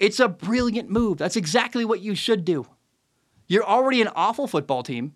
[0.00, 1.18] It's a brilliant move.
[1.18, 2.66] That's exactly what you should do.
[3.46, 5.12] You're already an awful football team.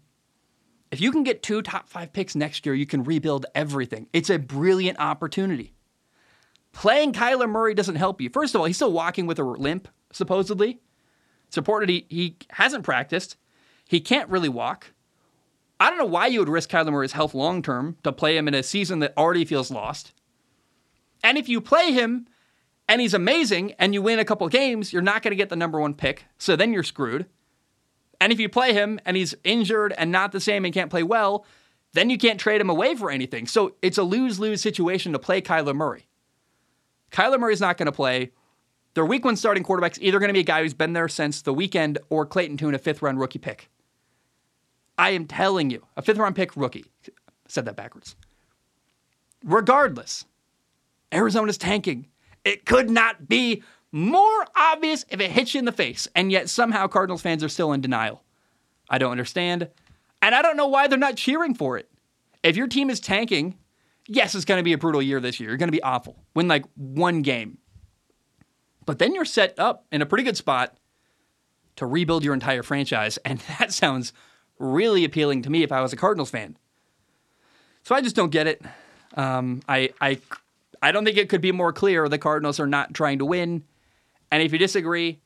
[0.90, 4.09] If you can get two top five picks next year, you can rebuild everything.
[4.12, 5.75] It's a brilliant opportunity.
[6.73, 8.29] Playing Kyler Murray doesn't help you.
[8.29, 10.81] First of all, he's still walking with a limp, supposedly.
[11.49, 13.37] It's reported he, he hasn't practiced.
[13.88, 14.92] He can't really walk.
[15.81, 18.49] I don't know why you would risk Kyler Murray's health long term to play him
[18.49, 20.12] in a season that already feels lost.
[21.23, 22.27] And if you play him
[22.88, 25.57] and he's amazing and you win a couple games, you're not going to get the
[25.57, 26.25] number one pick.
[26.38, 27.27] So then you're screwed.
[28.20, 31.03] And if you play him and he's injured and not the same and can't play
[31.03, 31.44] well,
[31.92, 33.47] then you can't trade him away for anything.
[33.47, 36.07] So it's a lose lose situation to play Kyler Murray.
[37.11, 38.33] Kyler Murray's not going to play.
[38.94, 41.42] Their week one starting quarterback's either going to be a guy who's been there since
[41.42, 43.68] the weekend or Clayton Tune, a fifth round rookie pick.
[44.97, 46.87] I am telling you, a fifth round pick rookie.
[47.49, 48.14] Said that backwards.
[49.44, 50.25] Regardless,
[51.12, 52.07] Arizona's tanking.
[52.44, 56.48] It could not be more obvious if it hits you in the face, and yet
[56.48, 58.22] somehow Cardinals fans are still in denial.
[58.90, 59.68] I don't understand,
[60.20, 61.88] and I don't know why they're not cheering for it.
[62.42, 63.57] If your team is tanking,
[64.07, 65.50] yes, it's going to be a brutal year this year.
[65.50, 66.16] You're going to be awful.
[66.35, 67.59] Win like one game.
[68.87, 70.76] But then you're set up in a pretty good spot
[71.76, 73.18] to rebuild your entire franchise.
[73.24, 74.12] And that sounds
[74.59, 76.57] really appealing to me if I was a Cardinals fan.
[77.83, 78.62] So I just don't get it.
[79.14, 80.18] Um, I, I,
[80.85, 83.64] I don't think it could be more clear the Cardinals are not trying to win.
[84.31, 85.23] And if you disagree,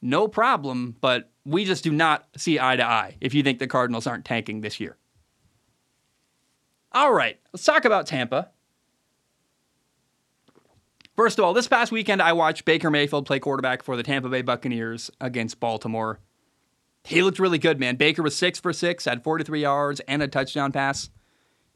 [0.00, 0.94] no problem.
[1.00, 4.24] But we just do not see eye to eye if you think the Cardinals aren't
[4.24, 4.96] tanking this year.
[6.92, 8.50] All right, let's talk about Tampa.
[11.16, 14.28] First of all, this past weekend I watched Baker Mayfield play quarterback for the Tampa
[14.28, 16.20] Bay Buccaneers against Baltimore.
[17.02, 17.96] He looked really good, man.
[17.96, 21.10] Baker was six for six, had 43 yards and a touchdown pass.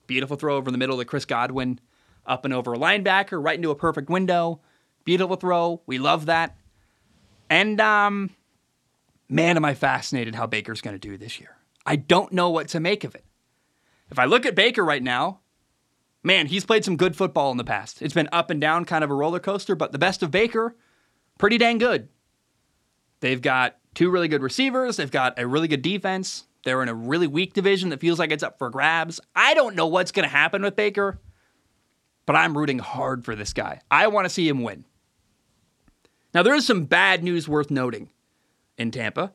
[0.07, 1.81] Beautiful throw over the middle to Chris Godwin,
[2.27, 4.61] up and over a linebacker, right into a perfect window.
[5.05, 5.83] Beautiful throw.
[5.87, 6.57] We love that.
[7.51, 8.31] And um,
[9.29, 11.57] man, am I fascinated how Baker's going to do this year.
[11.87, 13.25] I don't know what to make of it.
[14.11, 15.41] If I look at Baker right now,
[16.23, 18.01] man, he's played some good football in the past.
[18.01, 20.77] It's been up and down, kind of a roller coaster, but the best of Baker,
[21.39, 22.09] pretty dang good.
[23.21, 26.45] They've got two really good receivers, they've got a really good defense.
[26.65, 29.21] They're in a really weak division that feels like it's up for grabs.
[29.37, 31.21] I don't know what's going to happen with Baker,
[32.27, 33.81] but I'm rooting hard for this guy.
[33.91, 34.85] I want to see him win.
[36.33, 38.11] Now, there is some bad news worth noting
[38.77, 39.33] in Tampa.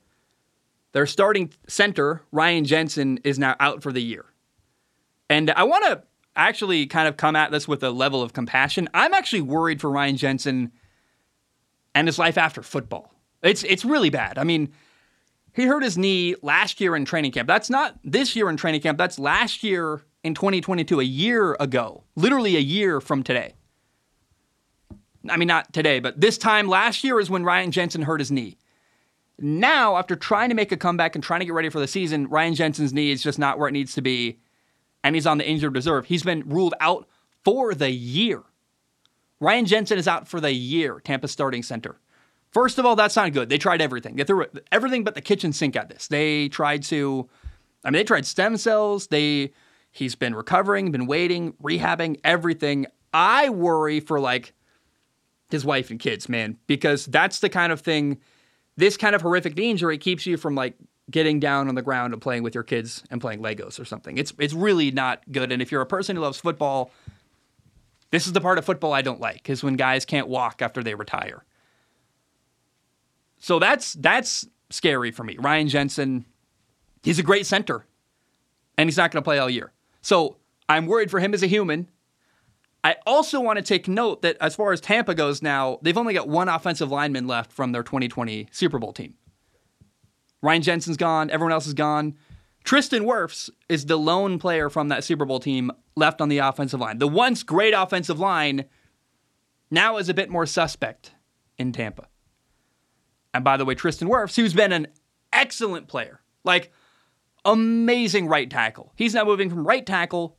[0.91, 4.25] Their starting center, Ryan Jensen, is now out for the year.
[5.29, 6.03] And I want to
[6.35, 8.89] actually kind of come at this with a level of compassion.
[8.93, 10.71] I'm actually worried for Ryan Jensen
[11.93, 13.13] and his life after football.
[13.43, 14.37] It's it's really bad.
[14.37, 14.73] I mean,
[15.53, 17.47] he hurt his knee last year in training camp.
[17.47, 18.97] That's not this year in training camp.
[18.97, 23.53] That's last year in 2022, a year ago, literally a year from today.
[25.29, 28.31] I mean, not today, but this time last year is when Ryan Jensen hurt his
[28.31, 28.57] knee.
[29.37, 32.27] Now, after trying to make a comeback and trying to get ready for the season,
[32.27, 34.39] Ryan Jensen's knee is just not where it needs to be,
[35.03, 36.05] and he's on the injured reserve.
[36.05, 37.07] He's been ruled out
[37.43, 38.43] for the year.
[39.39, 41.99] Ryan Jensen is out for the year, Tampa starting center.
[42.51, 43.47] First of all, that's not good.
[43.49, 44.15] They tried everything.
[44.15, 46.07] They threw everything but the kitchen sink at this.
[46.07, 47.29] They tried to,
[47.85, 49.07] I mean, they tried stem cells.
[49.07, 49.53] They,
[49.91, 52.85] he's been recovering, been waiting, rehabbing, everything.
[53.13, 54.53] I worry for like
[55.49, 58.19] his wife and kids, man, because that's the kind of thing
[58.79, 60.73] this kind of horrific injury keeps you from like
[61.11, 64.17] getting down on the ground and playing with your kids and playing Legos or something.
[64.17, 65.51] It's it's really not good.
[65.51, 66.91] And if you're a person who loves football,
[68.11, 70.81] this is the part of football I don't like is when guys can't walk after
[70.81, 71.43] they retire.
[73.37, 75.35] So that's that's scary for me.
[75.37, 76.25] Ryan Jensen,
[77.03, 77.85] he's a great center,
[78.77, 79.73] and he's not going to play all year.
[80.01, 81.89] So I'm worried for him as a human.
[82.83, 86.13] I also want to take note that as far as Tampa goes now, they've only
[86.13, 89.15] got one offensive lineman left from their 2020 Super Bowl team.
[90.41, 92.15] Ryan Jensen's gone, everyone else is gone.
[92.63, 96.79] Tristan Wirfs is the lone player from that Super Bowl team left on the offensive
[96.79, 96.99] line.
[96.99, 98.65] The once great offensive line
[99.69, 101.11] now is a bit more suspect
[101.57, 102.07] in Tampa.
[103.33, 104.87] And by the way, Tristan Wirfs, who's been an
[105.33, 106.71] excellent player, like
[107.45, 108.93] amazing right tackle.
[108.95, 110.37] He's now moving from right tackle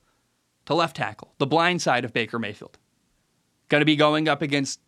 [0.67, 2.79] to left tackle, the blind side of Baker Mayfield.
[3.69, 4.81] Going to be going up against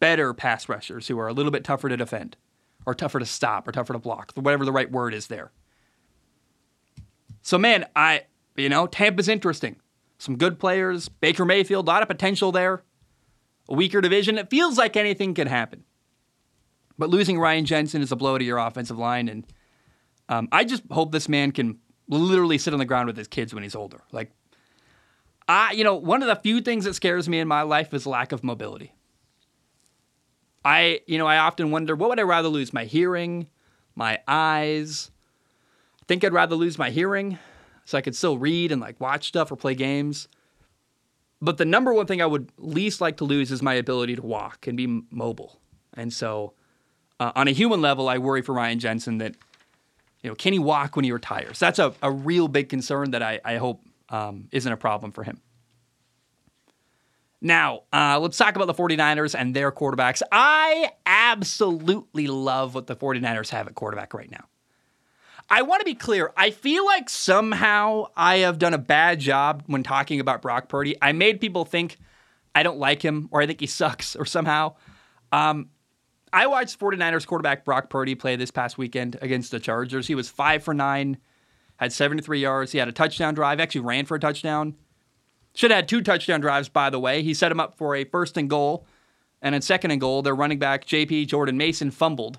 [0.00, 2.36] better pass rushers who are a little bit tougher to defend,
[2.86, 5.52] or tougher to stop, or tougher to block, whatever the right word is there.
[7.42, 8.22] So, man, I,
[8.56, 9.76] you know, Tampa's interesting.
[10.18, 12.82] Some good players, Baker Mayfield, a lot of potential there.
[13.68, 14.36] A weaker division.
[14.36, 15.84] It feels like anything can happen.
[16.98, 19.28] But losing Ryan Jensen is a blow to your offensive line.
[19.28, 19.46] And
[20.30, 23.52] um, I just hope this man can literally sit on the ground with his kids
[23.52, 24.00] when he's older.
[24.12, 24.30] Like,
[25.46, 28.06] I, you know, one of the few things that scares me in my life is
[28.06, 28.94] lack of mobility.
[30.64, 33.48] I, you know, I often wonder what would I rather lose, my hearing,
[33.96, 35.10] my eyes?
[36.00, 37.38] I think I'd rather lose my hearing
[37.84, 40.28] so I could still read and like watch stuff or play games.
[41.42, 44.22] But the number one thing I would least like to lose is my ability to
[44.22, 45.58] walk and be mobile.
[45.94, 46.52] And so,
[47.18, 49.34] uh, on a human level, I worry for Ryan Jensen that,
[50.22, 51.58] you know, can he walk when he retires?
[51.58, 55.24] That's a, a real big concern that I, I hope um, isn't a problem for
[55.24, 55.40] him.
[57.40, 60.20] Now, uh, let's talk about the 49ers and their quarterbacks.
[60.30, 64.44] I absolutely love what the 49ers have at quarterback right now.
[65.48, 66.32] I want to be clear.
[66.36, 70.96] I feel like somehow I have done a bad job when talking about Brock Purdy.
[71.00, 71.96] I made people think
[72.54, 74.76] I don't like him or I think he sucks or somehow.
[75.32, 75.70] Um,
[76.32, 80.06] I watched 49ers quarterback Brock Purdy play this past weekend against the Chargers.
[80.06, 81.18] He was five for nine
[81.80, 82.72] had 73 yards.
[82.72, 84.76] He had a touchdown drive, actually ran for a touchdown.
[85.54, 87.22] Should have had two touchdown drives, by the way.
[87.22, 88.86] He set him up for a first and goal.
[89.40, 92.38] And in second and goal, their running back, JP Jordan Mason, fumbled.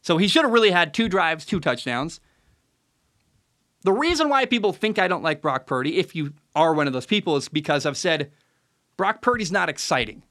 [0.00, 2.18] So he should have really had two drives, two touchdowns.
[3.82, 6.94] The reason why people think I don't like Brock Purdy, if you are one of
[6.94, 8.32] those people, is because I've said
[8.96, 10.22] Brock Purdy's not exciting.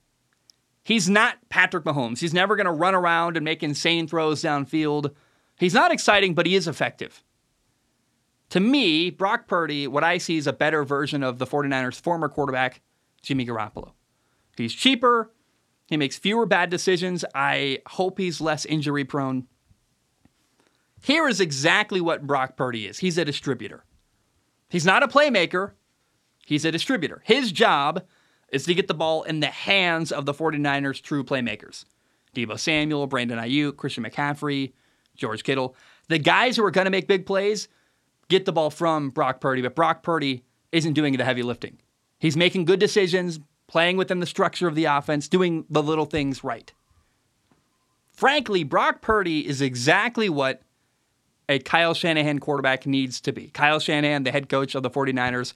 [0.84, 2.20] He's not Patrick Mahomes.
[2.20, 5.14] He's never going to run around and make insane throws downfield.
[5.58, 7.24] He's not exciting, but he is effective
[8.52, 12.28] to me, Brock Purdy, what I see is a better version of the 49ers' former
[12.28, 12.82] quarterback,
[13.22, 13.94] Jimmy Garoppolo.
[14.58, 15.32] He's cheaper.
[15.88, 17.24] He makes fewer bad decisions.
[17.34, 19.48] I hope he's less injury prone.
[21.02, 23.86] Here is exactly what Brock Purdy is he's a distributor.
[24.70, 25.72] He's not a playmaker,
[26.46, 27.22] he's a distributor.
[27.26, 28.04] His job
[28.52, 31.86] is to get the ball in the hands of the 49ers' true playmakers
[32.36, 34.74] Deebo Samuel, Brandon Aiyuk, Christian McCaffrey,
[35.16, 35.76] George Kittle.
[36.08, 37.68] The guys who are going to make big plays,
[38.30, 41.78] get the ball from Brock Purdy, but Brock Purdy isn't doing the heavy lifting.
[42.20, 46.44] He's making good decisions, playing within the structure of the offense, doing the little things
[46.44, 46.72] right.
[48.12, 50.62] Frankly, Brock Purdy is exactly what
[51.50, 53.48] a Kyle Shanahan quarterback needs to be.
[53.48, 55.54] Kyle Shanahan, the head coach of the 49ers,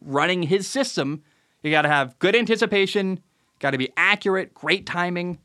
[0.00, 1.22] running his system,
[1.64, 3.20] you got to have good anticipation,
[3.58, 5.38] got to be accurate, great timing,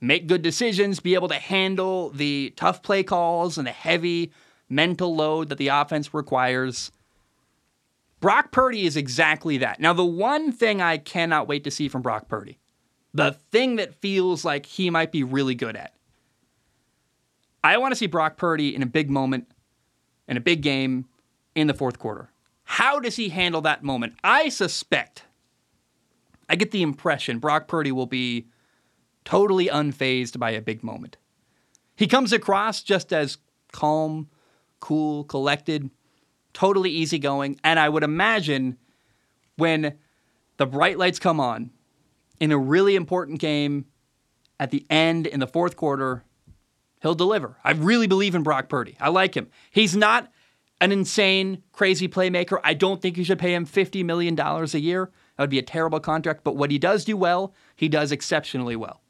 [0.00, 4.32] make good decisions, be able to handle the tough play calls and the heavy
[4.68, 6.92] mental load that the offense requires.
[8.20, 9.80] Brock Purdy is exactly that.
[9.80, 12.58] Now, the one thing I cannot wait to see from Brock Purdy,
[13.14, 15.94] the thing that feels like he might be really good at,
[17.62, 19.48] I want to see Brock Purdy in a big moment,
[20.26, 21.06] in a big game,
[21.54, 22.30] in the fourth quarter.
[22.64, 24.14] How does he handle that moment?
[24.22, 25.24] I suspect,
[26.48, 28.48] I get the impression Brock Purdy will be
[29.24, 31.16] totally unfazed by a big moment.
[31.96, 33.38] He comes across just as
[33.72, 34.28] calm,
[34.80, 35.90] cool, collected,
[36.52, 37.58] totally easygoing.
[37.62, 38.78] And I would imagine
[39.56, 39.98] when
[40.56, 41.70] the bright lights come on
[42.40, 43.86] in a really important game
[44.60, 46.24] at the end in the fourth quarter,
[47.02, 47.56] he'll deliver.
[47.64, 48.96] I really believe in Brock Purdy.
[49.00, 49.48] I like him.
[49.70, 50.32] He's not
[50.80, 52.60] an insane, crazy playmaker.
[52.62, 55.10] I don't think you should pay him $50 million a year.
[55.38, 56.42] That would be a terrible contract.
[56.42, 59.00] But what he does do well, he does exceptionally well.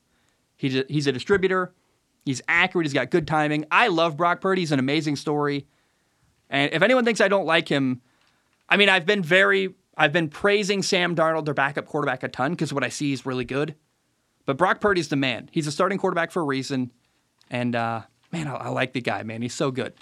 [0.57, 1.73] He's a, he's a distributor.
[2.27, 2.85] He's accurate.
[2.85, 3.65] He's got good timing.
[3.71, 4.61] I love Brock Purdy.
[4.61, 5.67] He's an amazing story.
[6.51, 8.03] And if anyone thinks I don't like him,
[8.69, 12.51] I mean, I've been very, I've been praising Sam Darnold, their backup quarterback, a ton
[12.51, 13.75] because what I see is really good.
[14.45, 15.49] But Brock Purdy's the man.
[15.51, 16.91] He's a starting quarterback for a reason.
[17.51, 19.41] And uh, man, I, I like the guy, man.
[19.41, 19.95] He's so good.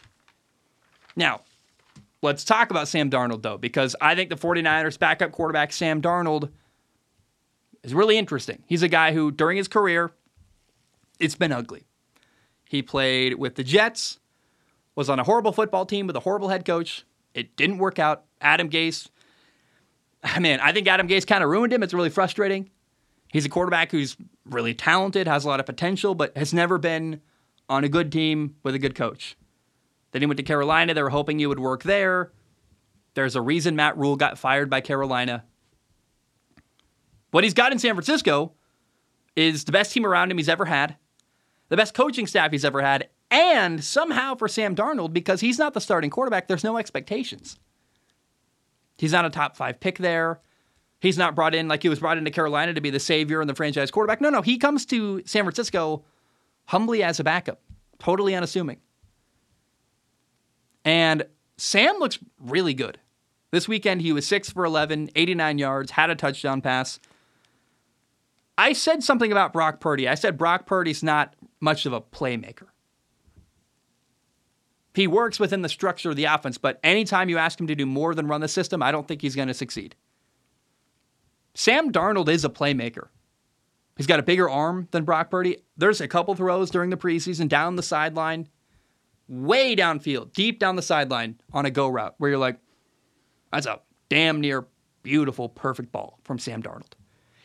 [1.15, 1.43] Now,
[2.23, 6.51] let's talk about Sam Darnold, though, because I think the 49ers backup quarterback, Sam Darnold,
[7.83, 8.63] is really interesting.
[8.67, 10.13] He's a guy who, during his career,
[11.21, 11.87] it's been ugly.
[12.65, 14.19] He played with the Jets,
[14.95, 17.05] was on a horrible football team with a horrible head coach.
[17.35, 18.25] It didn't work out.
[18.41, 19.09] Adam Gase,
[20.23, 21.83] I mean, I think Adam Gase kind of ruined him.
[21.83, 22.71] It's really frustrating.
[23.33, 27.21] He's a quarterback who's really talented, has a lot of potential, but has never been
[27.69, 29.37] on a good team with a good coach.
[30.17, 30.95] Then he went to Carolina.
[30.95, 32.33] They were hoping he would work there.
[33.13, 35.45] There's a reason Matt Rhule got fired by Carolina.
[37.33, 38.55] What he's got in San Francisco
[39.37, 40.97] is the best team around him he's ever had,
[41.69, 45.75] the best coaching staff he's ever had, and somehow for Sam Darnold, because he's not
[45.75, 47.59] the starting quarterback, there's no expectations.
[48.97, 50.41] He's not a top five pick there.
[50.99, 53.51] He's not brought in like he was brought into Carolina to be the savior and
[53.51, 54.23] the franchise quarterback.
[54.23, 56.07] No, no, he comes to San Francisco
[56.65, 57.61] humbly as a backup,
[57.99, 58.79] totally unassuming.
[60.87, 61.27] And
[61.59, 62.99] Sam looks really good.
[63.51, 67.01] This weekend, he was 6 for 11, 89 yards, had a touchdown pass.
[68.57, 70.09] I said something about Brock Purdy.
[70.09, 72.69] I said Brock Purdy's not much of a playmaker.
[74.95, 77.85] He works within the structure of the offense, but anytime you ask him to do
[77.85, 79.95] more than run the system, I don't think he's going to succeed.
[81.55, 83.09] Sam Darnold is a playmaker.
[83.97, 85.59] He's got a bigger arm than Brock Purdy.
[85.77, 88.49] There's a couple throws during the preseason down the sideline,
[89.29, 92.59] way downfield, deep down the sideline on a go route where you're like,
[93.53, 94.67] that's a damn near
[95.03, 96.93] beautiful, perfect ball from Sam Darnold.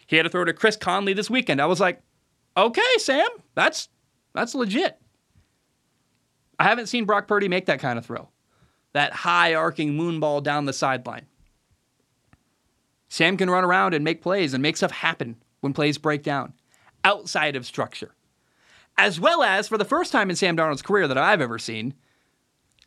[0.07, 1.61] He had to throw to Chris Conley this weekend.
[1.61, 2.01] I was like,
[2.57, 3.89] okay, Sam, that's
[4.33, 4.99] that's legit.
[6.59, 8.29] I haven't seen Brock Purdy make that kind of throw.
[8.93, 11.27] That high arcing moon ball down the sideline.
[13.09, 16.53] Sam can run around and make plays and make stuff happen when plays break down
[17.03, 18.13] outside of structure.
[18.97, 21.93] As well as, for the first time in Sam Darnold's career that I've ever seen,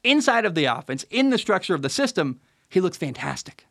[0.02, 3.66] inside of the offense, in the structure of the system, he looks fantastic.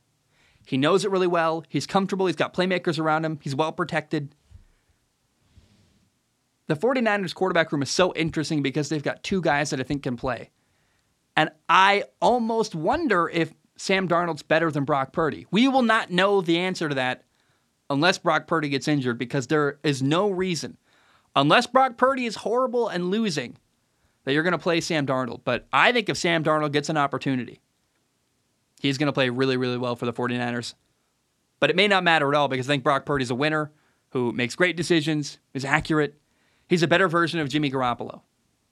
[0.65, 1.63] He knows it really well.
[1.67, 2.25] He's comfortable.
[2.25, 3.39] He's got playmakers around him.
[3.41, 4.35] He's well protected.
[6.67, 10.03] The 49ers quarterback room is so interesting because they've got two guys that I think
[10.03, 10.49] can play.
[11.35, 15.45] And I almost wonder if Sam Darnold's better than Brock Purdy.
[15.51, 17.25] We will not know the answer to that
[17.89, 20.77] unless Brock Purdy gets injured because there is no reason,
[21.35, 23.57] unless Brock Purdy is horrible and losing,
[24.23, 25.41] that you're going to play Sam Darnold.
[25.43, 27.61] But I think if Sam Darnold gets an opportunity,
[28.79, 30.73] he's going to play really, really well for the 49ers.
[31.59, 33.71] But it may not matter at all because I think Brock Purdy's a winner
[34.09, 36.19] who makes great decisions, is accurate.
[36.69, 38.21] He's a better version of Jimmy Garoppolo.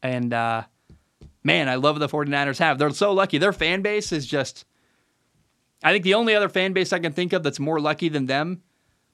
[0.04, 0.63] And uh,
[1.43, 2.78] man, I love what the 49ers have.
[2.78, 3.39] They're so lucky.
[3.39, 4.65] Their fan base is just.
[5.84, 8.28] I think the only other fan base I can think of that's more lucky than
[8.28, 8.62] them,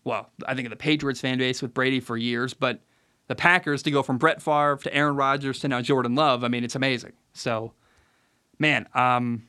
[0.04, 2.82] well, I think of the Patriots fan base with Brady for years, but
[3.28, 6.48] the Packers to go from Brett Favre to Aaron Rodgers to now Jordan Love, I
[6.48, 7.14] mean, it's amazing.
[7.34, 7.74] So,
[8.58, 9.44] man, um,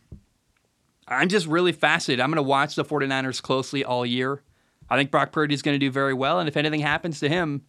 [1.06, 2.20] I'm just really fascinated.
[2.20, 4.42] I'm going to watch the 49ers closely all year.
[4.90, 7.28] I think Brock Purdy is going to do very well, and if anything happens to
[7.28, 7.62] him,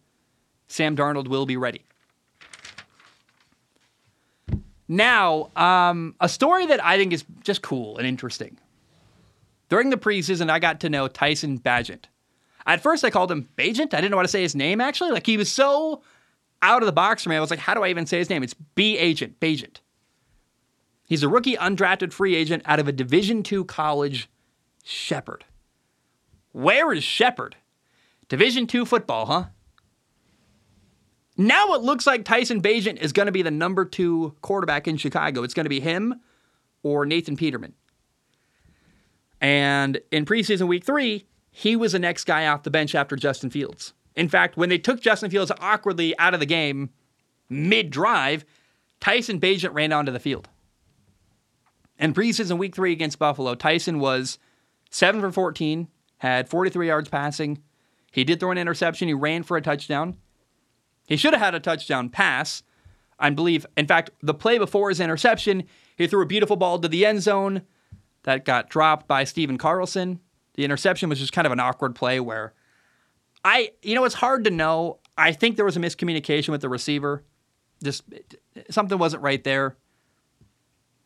[0.68, 1.84] Sam Darnold will be ready.
[4.88, 8.58] Now, um, a story that I think is just cool and interesting.
[9.68, 12.06] During the preseason, I got to know Tyson Bagent.
[12.70, 13.94] At first, I called him Bagent.
[13.94, 15.10] I didn't know how to say his name, actually.
[15.10, 16.02] Like, he was so
[16.62, 17.34] out of the box for me.
[17.34, 18.44] I was like, how do I even say his name?
[18.44, 19.78] It's B Agent, Bagent.
[21.04, 24.30] He's a rookie undrafted free agent out of a Division II college,
[24.84, 25.44] Shepherd.
[26.52, 27.56] Where is Shepherd?
[28.28, 29.46] Division II football, huh?
[31.36, 34.96] Now it looks like Tyson Bagent is going to be the number two quarterback in
[34.96, 35.42] Chicago.
[35.42, 36.20] It's going to be him
[36.84, 37.74] or Nathan Peterman.
[39.40, 41.26] And in preseason week three,
[41.60, 43.92] he was the next guy off the bench after Justin Fields.
[44.16, 46.88] In fact, when they took Justin Fields awkwardly out of the game
[47.50, 48.46] mid drive,
[48.98, 50.48] Tyson Bagent ran onto the field.
[51.98, 54.38] In preseason week three against Buffalo, Tyson was
[54.88, 57.62] 7 for 14, had 43 yards passing.
[58.10, 59.08] He did throw an interception.
[59.08, 60.16] He ran for a touchdown.
[61.06, 62.62] He should have had a touchdown pass.
[63.18, 66.88] I believe, in fact, the play before his interception, he threw a beautiful ball to
[66.88, 67.62] the end zone
[68.22, 70.20] that got dropped by Stephen Carlson.
[70.54, 72.54] The interception was just kind of an awkward play where
[73.44, 74.98] I, you know, it's hard to know.
[75.16, 77.24] I think there was a miscommunication with the receiver.
[77.82, 78.02] Just
[78.70, 79.76] something wasn't right there.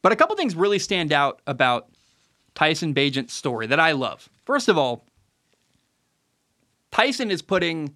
[0.03, 1.89] But a couple things really stand out about
[2.55, 4.29] Tyson Bagent's story that I love.
[4.45, 5.07] First of all,
[6.91, 7.95] Tyson is putting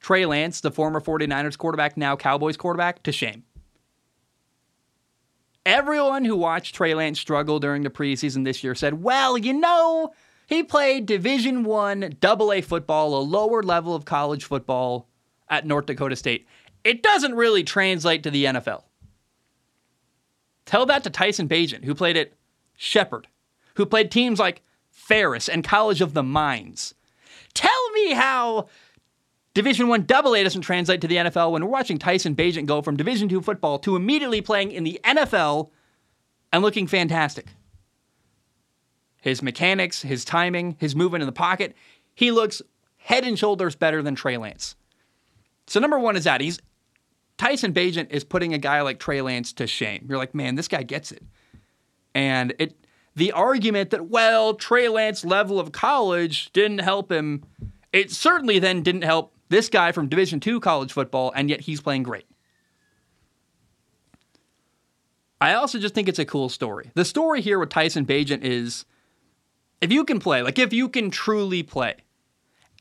[0.00, 3.44] Trey Lance, the former 49ers quarterback, now Cowboys quarterback, to shame.
[5.68, 10.14] Everyone who watched Trey Lance struggle during the preseason this year said, well, you know,
[10.46, 15.10] he played Division One Double A football, a lower level of college football
[15.50, 16.46] at North Dakota State.
[16.84, 18.84] It doesn't really translate to the NFL.
[20.64, 22.32] Tell that to Tyson Bagent, who played at
[22.74, 23.28] Shepherd,
[23.74, 26.94] who played teams like Ferris and College of the Mines.
[27.52, 28.68] Tell me how
[29.58, 32.80] Division One Double A doesn't translate to the NFL when we're watching Tyson Bagent go
[32.80, 35.70] from Division Two football to immediately playing in the NFL
[36.52, 37.46] and looking fantastic.
[39.16, 41.74] His mechanics, his timing, his movement in the pocket,
[42.14, 42.62] he looks
[42.98, 44.76] head and shoulders better than Trey Lance.
[45.66, 46.60] So number one is that he's
[47.36, 50.06] Tyson Bagent is putting a guy like Trey Lance to shame.
[50.08, 51.24] You're like, man, this guy gets it.
[52.14, 52.76] And it
[53.16, 57.42] the argument that, well, Trey Lance level of college didn't help him,
[57.92, 61.80] it certainly then didn't help this guy from Division two college football, and yet he's
[61.80, 62.26] playing great.
[65.40, 66.90] I also just think it's a cool story.
[66.94, 68.84] The story here with Tyson Bagent is
[69.80, 71.94] if you can play, like if you can truly play,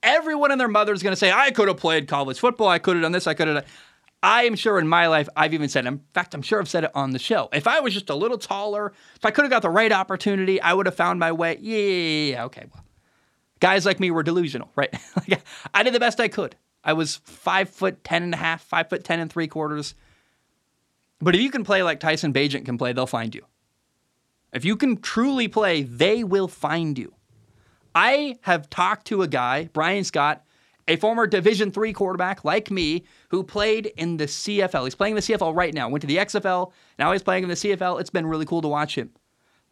[0.01, 2.67] everyone and their mother is going to say, I could have played college football.
[2.67, 3.27] I could have done this.
[3.27, 3.65] I could have done.
[4.23, 6.83] I am sure in my life, I've even said, in fact, I'm sure I've said
[6.83, 7.49] it on the show.
[7.53, 10.59] If I was just a little taller, if I could have got the right opportunity,
[10.59, 11.59] I would have found my way.
[11.61, 12.45] Yeah, yeah, yeah.
[12.45, 12.65] okay.
[12.73, 12.83] Well,
[13.59, 14.93] guys like me were delusional, right?
[15.73, 16.55] I did the best I could.
[16.83, 19.95] I was five foot ten and a half, five foot ten and three quarters.
[21.19, 23.45] But if you can play like Tyson Bagent can play, they'll find you.
[24.53, 27.13] If you can truly play, they will find you.
[27.93, 30.43] I have talked to a guy, Brian Scott,
[30.87, 34.85] a former Division three quarterback like me, who played in the CFL.
[34.85, 35.89] He's playing in the CFL right now.
[35.89, 36.71] Went to the XFL.
[36.97, 37.99] Now he's playing in the CFL.
[37.99, 39.11] It's been really cool to watch him.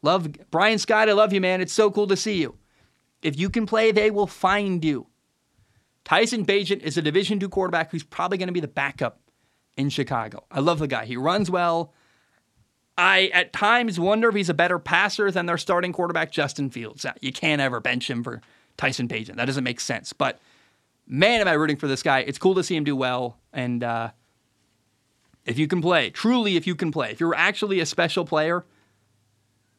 [0.01, 1.07] Love Brian Scott.
[1.07, 1.61] I love you, man.
[1.61, 2.57] It's so cool to see you.
[3.25, 5.07] If you can play, they will find you.
[6.03, 9.19] Tyson Bagent is a Division two quarterback who's probably going to be the backup
[9.75, 10.43] in Chicago.
[10.51, 11.05] I love the guy.
[11.05, 11.91] He runs well.
[12.99, 17.03] I at times wonder if he's a better passer than their starting quarterback, Justin Fields.
[17.19, 18.41] You can't ever bench him for
[18.77, 19.37] Tyson Bagent.
[19.37, 20.13] That doesn't make sense.
[20.13, 20.39] But
[21.07, 22.19] man, am I rooting for this guy.
[22.19, 23.39] It's cool to see him do well.
[23.51, 24.11] And uh,
[25.45, 28.65] if you can play, truly, if you can play, if you're actually a special player,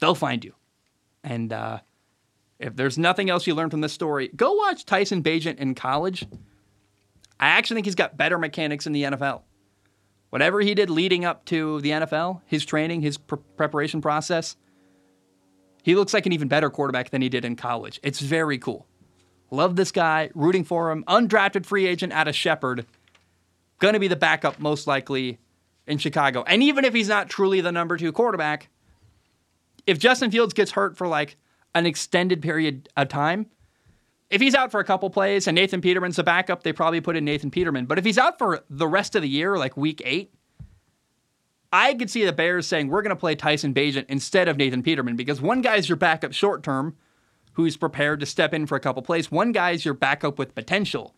[0.00, 0.54] they'll find you.
[1.22, 1.78] And uh,
[2.58, 6.26] if there's nothing else you learn from this story, go watch Tyson Bagent in college.
[7.38, 9.42] I actually think he's got better mechanics in the NFL.
[10.30, 14.56] Whatever he did leading up to the NFL, his training, his pre- preparation process,
[15.82, 18.00] he looks like an even better quarterback than he did in college.
[18.02, 18.86] It's very cool.
[19.50, 21.04] Love this guy, rooting for him.
[21.06, 22.86] Undrafted free agent out of Shepherd.
[23.78, 25.38] Going to be the backup most likely
[25.86, 26.42] in Chicago.
[26.42, 28.68] And even if he's not truly the number two quarterback,
[29.86, 31.36] if Justin Fields gets hurt for like
[31.76, 33.46] an extended period of time,
[34.30, 37.16] if he's out for a couple plays and Nathan Peterman's the backup, they probably put
[37.16, 37.84] in Nathan Peterman.
[37.84, 40.32] But if he's out for the rest of the year, like week eight,
[41.70, 44.82] I could see the Bears saying, we're going to play Tyson Bagent instead of Nathan
[44.82, 46.96] Peterman because one guy's your backup short term
[47.52, 49.30] who's prepared to step in for a couple plays.
[49.30, 51.14] One guy's your backup with potential,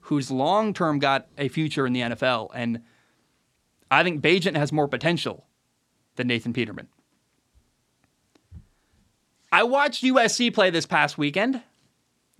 [0.00, 2.48] who's long term got a future in the NFL.
[2.54, 2.80] And
[3.90, 5.46] I think Bagent has more potential
[6.16, 6.88] than Nathan Peterman.
[9.52, 11.62] I watched USC play this past weekend.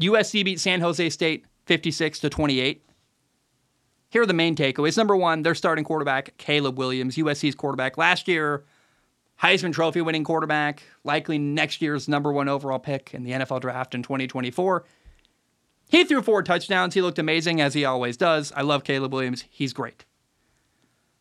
[0.01, 2.83] USC beat San Jose State 56 to 28.
[4.09, 4.97] Here are the main takeaways.
[4.97, 7.99] Number one, their starting quarterback, Caleb Williams, USC's quarterback.
[7.99, 8.65] Last year,
[9.43, 13.95] Heisman Trophy winning quarterback, likely next year's number one overall pick in the NFL draft
[13.95, 14.85] in 2024.
[15.91, 16.95] He threw four touchdowns.
[16.95, 18.53] He looked amazing, as he always does.
[18.53, 19.45] I love Caleb Williams.
[19.51, 20.07] He's great.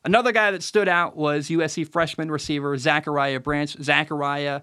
[0.05, 3.75] Another guy that stood out was USC freshman receiver Zachariah Branch.
[3.81, 4.61] Zachariah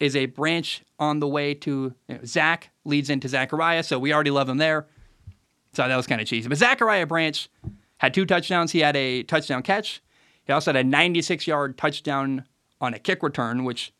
[0.00, 4.12] is a branch on the way to you know, Zach, leads into Zachariah, so we
[4.12, 4.86] already love him there.
[5.72, 6.48] So that was kind of cheesy.
[6.48, 7.48] But Zachariah Branch
[7.98, 8.72] had two touchdowns.
[8.72, 10.02] He had a touchdown catch.
[10.44, 12.44] He also had a 96 yard touchdown
[12.80, 13.92] on a kick return, which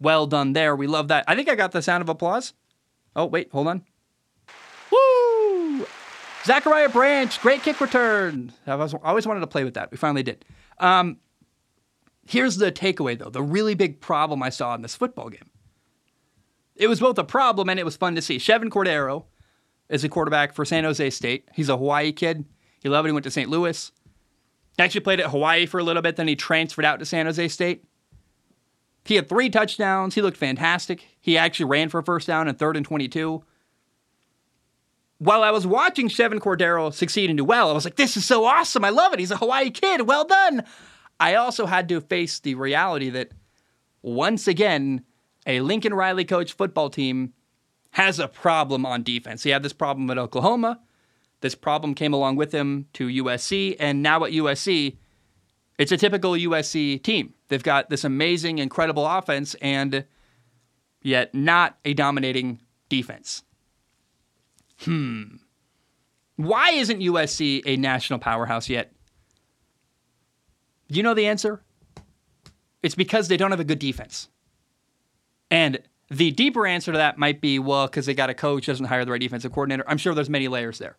[0.00, 0.76] well done there.
[0.76, 1.24] We love that.
[1.26, 2.52] I think I got the sound of applause.
[3.16, 3.84] Oh, wait, hold on.
[4.90, 5.86] Woo!
[6.44, 8.52] Zachariah Branch, great kick return.
[8.66, 9.90] I always wanted to play with that.
[9.90, 10.44] We finally did.
[10.78, 11.18] Um,
[12.26, 15.50] here's the takeaway, though the really big problem I saw in this football game.
[16.76, 18.36] It was both a problem and it was fun to see.
[18.38, 19.24] Chevan Cordeiro
[19.88, 21.48] is a quarterback for San Jose State.
[21.54, 22.44] He's a Hawaii kid.
[22.82, 23.10] He loved it.
[23.10, 23.48] He went to St.
[23.48, 23.92] Louis.
[24.78, 27.46] Actually played at Hawaii for a little bit, then he transferred out to San Jose
[27.48, 27.84] State.
[29.04, 30.14] He had three touchdowns.
[30.14, 31.06] He looked fantastic.
[31.20, 33.44] He actually ran for a first down and third and 22.
[35.18, 38.24] while I was watching Chevan Cordeiro succeed and do well, I was like, this is
[38.24, 38.84] so awesome.
[38.84, 39.20] I love it.
[39.20, 40.02] He's a Hawaii kid.
[40.02, 40.64] Well done.
[41.20, 43.32] I also had to face the reality that
[44.02, 45.04] once again,
[45.46, 47.32] a Lincoln Riley coach football team
[47.92, 49.42] has a problem on defense.
[49.42, 50.80] He had this problem at Oklahoma.
[51.40, 53.76] This problem came along with him to USC.
[53.78, 54.96] And now at USC,
[55.78, 57.34] it's a typical USC team.
[57.48, 60.04] They've got this amazing, incredible offense and
[61.02, 63.44] yet not a dominating defense.
[64.80, 65.36] Hmm.
[66.36, 68.92] Why isn't USC a national powerhouse yet?
[70.96, 71.62] You know the answer?
[72.82, 74.28] It's because they don't have a good defense.
[75.50, 75.80] And
[76.10, 79.04] the deeper answer to that might be well, because they got a coach doesn't hire
[79.04, 79.84] the right defensive coordinator.
[79.86, 80.96] I'm sure there's many layers there.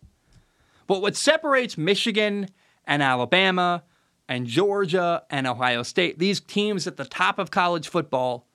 [0.86, 2.48] But what separates Michigan
[2.84, 3.84] and Alabama
[4.28, 8.46] and Georgia and Ohio State, these teams at the top of college football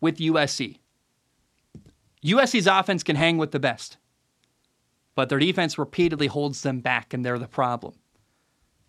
[0.00, 0.78] with USC.
[2.24, 3.98] USC's offense can hang with the best,
[5.14, 7.94] but their defense repeatedly holds them back, and they're the problem.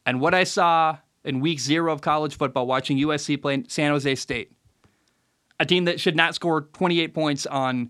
[0.06, 4.16] And what I saw in week zero of college football watching USC play San Jose
[4.16, 4.52] State,
[5.60, 7.90] a team that should not score 28 points on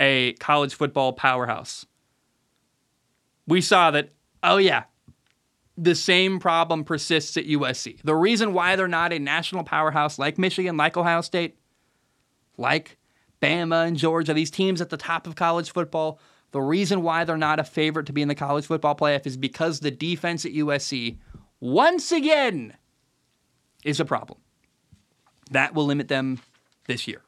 [0.00, 1.86] a college football powerhouse.
[3.46, 4.10] We saw that,
[4.42, 4.84] oh, yeah,
[5.76, 8.00] the same problem persists at USC.
[8.02, 11.56] The reason why they're not a national powerhouse like Michigan, like Ohio State,
[12.56, 12.98] like
[13.40, 16.20] Bama and Georgia, these teams at the top of college football,
[16.52, 19.36] the reason why they're not a favorite to be in the college football playoff is
[19.36, 21.16] because the defense at USC,
[21.62, 22.74] once again,
[23.84, 24.40] is a problem.
[25.52, 26.40] That will limit them
[26.88, 27.22] this year.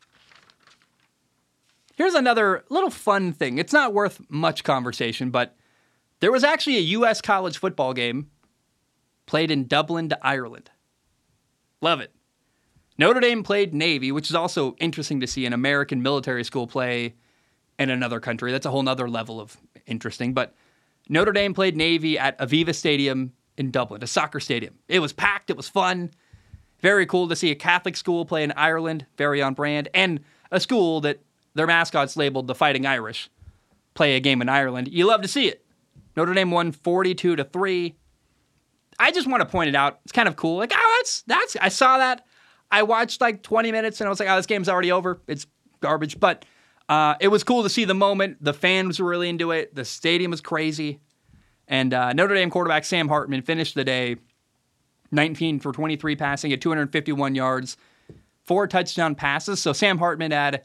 [1.94, 3.58] Here's another little fun thing.
[3.58, 5.54] It's not worth much conversation, but
[6.18, 7.20] there was actually a U.S.
[7.20, 8.28] college football game
[9.26, 10.68] played in Dublin to Ireland.
[11.80, 12.12] Love it.
[12.98, 17.14] Notre Dame played Navy, which is also interesting to see an American military school play
[17.78, 18.50] in another country.
[18.50, 19.56] That's a whole nother level of
[19.86, 20.34] interesting.
[20.34, 20.54] But
[21.08, 24.74] Notre Dame played Navy at Aviva Stadium in Dublin, a soccer stadium.
[24.88, 26.10] It was packed, it was fun.
[26.80, 30.60] Very cool to see a Catholic school play in Ireland, very on brand, and a
[30.60, 31.20] school that
[31.54, 33.30] their mascot's labeled the Fighting Irish
[33.94, 34.88] play a game in Ireland.
[34.88, 35.64] You love to see it.
[36.16, 37.94] Notre Dame won 42 to 3.
[38.98, 40.00] I just want to point it out.
[40.04, 40.58] It's kind of cool.
[40.58, 42.24] Like, oh, that's that's I saw that.
[42.70, 45.20] I watched like 20 minutes and I was like, oh, this game's already over.
[45.26, 45.46] It's
[45.80, 46.18] garbage.
[46.18, 46.44] But
[46.88, 48.42] uh, it was cool to see the moment.
[48.42, 49.74] The fans were really into it.
[49.74, 51.00] The stadium was crazy.
[51.68, 54.16] And uh, Notre Dame quarterback Sam Hartman finished the day
[55.12, 57.76] 19 for 23 passing at 251 yards,
[58.42, 59.60] four touchdown passes.
[59.60, 60.64] So Sam Hartman had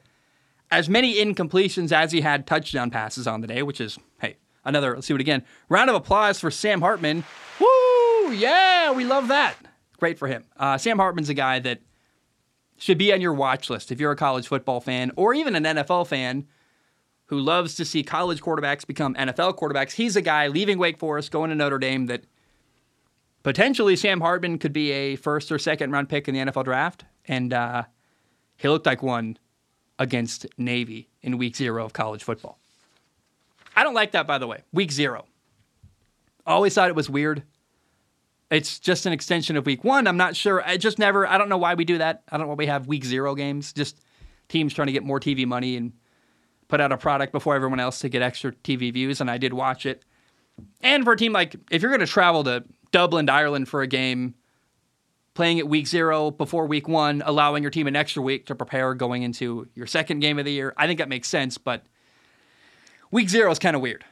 [0.72, 4.95] as many incompletions as he had touchdown passes on the day, which is, hey, another,
[4.95, 5.43] let's do it again.
[5.70, 7.24] Round of applause for Sam Hartman.
[7.60, 8.32] Woo!
[8.34, 9.56] Yeah, we love that.
[9.97, 10.45] Great for him.
[10.58, 11.82] Uh, Sam Hartman's a guy that
[12.78, 15.64] should be on your watch list if you're a college football fan or even an
[15.64, 16.47] NFL fan
[17.30, 19.92] who loves to see college quarterbacks become NFL quarterbacks.
[19.92, 22.24] He's a guy leaving Wake Forest, going to Notre Dame that
[23.44, 27.06] potentially Sam Hartman could be a first or second round pick in the NFL draft.
[27.26, 27.84] And uh,
[28.58, 29.38] he looked like one
[30.00, 32.58] against Navy in week zero of college football.
[33.76, 34.64] I don't like that, by the way.
[34.74, 35.28] Week zero.
[36.48, 37.44] Always thought it was weird.
[38.50, 40.08] It's just an extension of week one.
[40.08, 40.64] I'm not sure.
[40.66, 42.24] I just never, I don't know why we do that.
[42.32, 43.72] I don't know why we have week zero games.
[43.72, 44.02] Just
[44.48, 45.94] teams trying to get more TV money and
[46.70, 49.20] put out a product before everyone else to get extra TV views.
[49.20, 50.05] And I did watch it.
[50.82, 53.88] And for a team like, if you're going to travel to Dublin Ireland for a
[53.88, 54.36] game,
[55.34, 58.93] playing at week zero before week one, allowing your team an extra week to prepare
[58.93, 61.57] going into your second game of the year, I think that makes sense.
[61.57, 61.84] But
[63.11, 64.05] week zero is kind of weird.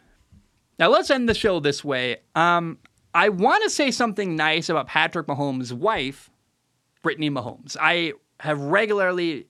[0.79, 2.17] Now let's end the show this way.
[2.35, 2.79] Um,
[3.13, 6.29] I want to say something nice about Patrick Mahomes' wife,
[7.01, 7.75] Brittany Mahomes.
[7.79, 9.47] I have regularly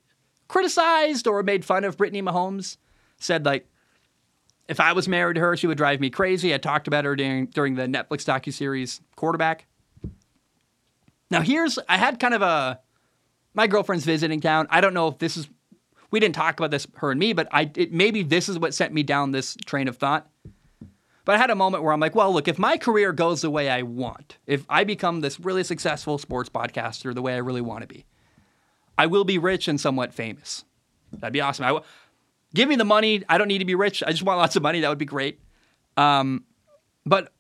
[0.48, 2.78] criticized or made fun of Brittany Mahomes.
[3.20, 3.68] Said like,
[4.68, 6.54] if I was married to her, she would drive me crazy.
[6.54, 9.66] I talked about her during during the Netflix docu series Quarterback.
[11.30, 12.80] Now here's I had kind of a
[13.54, 14.68] my girlfriend's visiting town.
[14.70, 15.48] I don't know if this is
[16.12, 18.74] we didn't talk about this her and me, but I it, maybe this is what
[18.74, 20.30] sent me down this train of thought.
[21.26, 23.50] But I had a moment where I'm like, well, look, if my career goes the
[23.50, 27.60] way I want, if I become this really successful sports podcaster the way I really
[27.60, 28.06] want to be,
[28.98, 30.64] I will be rich and somewhat famous.
[31.12, 31.66] That'd be awesome.
[31.66, 31.86] I w-
[32.58, 33.24] give me the money.
[33.30, 34.02] I don't need to be rich.
[34.06, 34.82] I just want lots of money.
[34.82, 35.40] That would be great.
[35.96, 36.44] Um,
[37.06, 37.32] but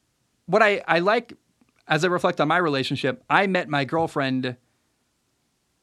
[0.45, 1.34] what I, I like
[1.88, 4.57] as I reflect on my relationship, I met my girlfriend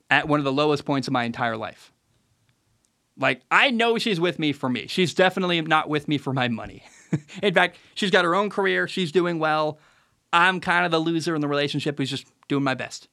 [0.09, 1.93] at one of the lowest points of my entire life.
[3.19, 4.87] Like, I know she's with me for me.
[4.87, 6.85] She's definitely not with me for my money.
[7.43, 8.87] in fact, she's got her own career.
[8.87, 9.81] She's doing well.
[10.33, 13.09] I'm kind of the loser in the relationship who's just doing my best.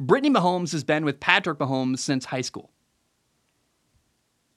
[0.00, 2.72] Brittany Mahomes has been with Patrick Mahomes since high school.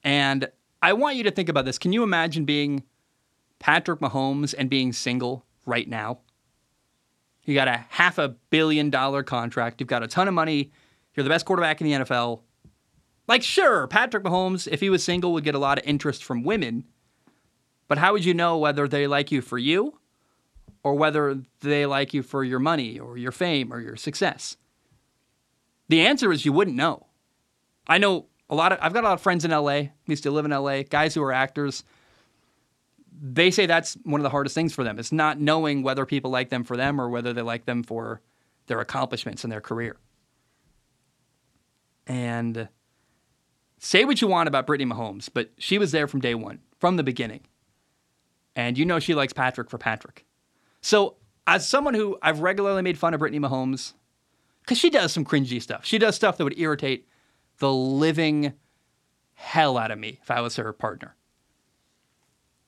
[0.04, 0.48] And
[0.82, 1.78] I want you to think about this.
[1.78, 2.84] Can you imagine being
[3.58, 6.20] Patrick Mahomes and being single right now?
[7.44, 9.80] You got a half a billion dollar contract.
[9.80, 10.70] You've got a ton of money.
[11.14, 12.42] You're the best quarterback in the NFL.
[13.26, 16.44] Like, sure, Patrick Mahomes, if he was single, would get a lot of interest from
[16.44, 16.84] women.
[17.86, 19.98] But how would you know whether they like you for you
[20.82, 24.56] or whether they like you for your money or your fame or your success?
[25.88, 27.06] The answer is you wouldn't know.
[27.86, 30.30] I know a lot of, I've got a lot of friends in LA, used to
[30.30, 31.84] live in LA, guys who are actors
[33.20, 34.98] they say that's one of the hardest things for them.
[34.98, 38.20] It's not knowing whether people like them for them or whether they like them for
[38.66, 39.96] their accomplishments in their career.
[42.06, 42.68] And
[43.78, 46.96] say what you want about Brittany Mahomes, but she was there from day one, from
[46.96, 47.40] the beginning.
[48.54, 50.24] And you know she likes Patrick for Patrick.
[50.80, 53.94] So, as someone who I've regularly made fun of Brittany Mahomes,
[54.60, 57.08] because she does some cringy stuff, she does stuff that would irritate
[57.58, 58.54] the living
[59.34, 61.14] hell out of me if I was her partner.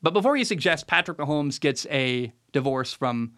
[0.03, 3.33] But before you suggest Patrick Mahomes gets a divorce from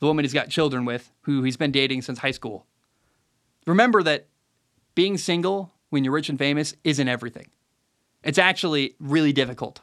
[0.00, 2.66] the woman he's got children with, who he's been dating since high school,
[3.66, 4.28] remember that
[4.94, 7.48] being single when you're rich and famous isn't everything.
[8.22, 9.80] It's actually really difficult.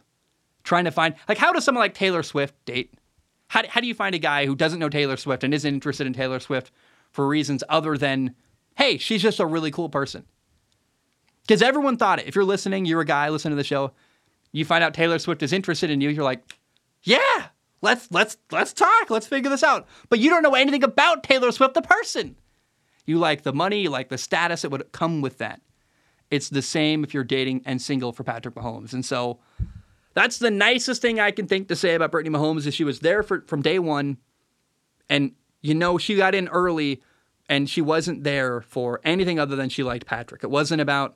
[0.63, 2.95] Trying to find, like, how does someone like Taylor Swift date?
[3.47, 6.07] How, how do you find a guy who doesn't know Taylor Swift and isn't interested
[6.07, 6.71] in Taylor Swift
[7.11, 8.35] for reasons other than,
[8.75, 10.25] hey, she's just a really cool person?
[11.45, 12.27] Because everyone thought it.
[12.27, 13.91] If you're listening, you're a guy listening to the show,
[14.51, 16.57] you find out Taylor Swift is interested in you, you're like,
[17.03, 17.47] yeah,
[17.81, 19.87] let's let's let's talk, let's figure this out.
[20.09, 22.35] But you don't know anything about Taylor Swift the person.
[23.05, 25.61] You like the money, you like the status that would come with that.
[26.31, 28.93] It's the same if you're dating and single for Patrick Mahomes.
[28.93, 29.39] And so
[30.15, 33.01] that's the nicest thing I can think to say about Brittany Mahomes is she was
[33.01, 34.17] there for, from day one.
[35.07, 37.01] And you know, she got in early
[37.47, 40.43] and she wasn't there for anything other than she liked Patrick.
[40.43, 41.15] It wasn't about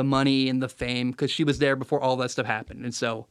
[0.00, 2.84] the money and the fame because she was there before all that stuff happened.
[2.84, 3.26] And so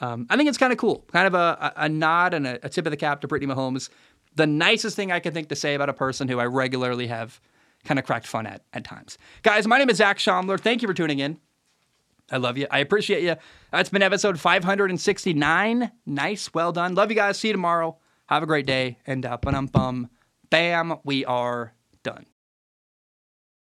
[0.00, 2.70] um, I think it's kind of cool, kind of a, a nod and a, a,
[2.70, 3.90] tip of the cap to Brittany Mahomes.
[4.34, 7.42] The nicest thing I can think to say about a person who I regularly have
[7.84, 9.18] kind of cracked fun at at times.
[9.42, 10.58] Guys, my name is Zac Shomler.
[10.58, 11.38] Thank you for tuning in.
[12.30, 12.66] I love you.
[12.70, 13.36] I appreciate you.
[13.70, 15.92] That's been episode 569.
[16.06, 16.54] Nice.
[16.54, 16.94] Well done.
[16.94, 17.38] Love you guys.
[17.38, 17.98] See you tomorrow.
[18.28, 18.96] Have a great day.
[19.06, 20.08] And uh, bum
[20.48, 21.74] bam, we are.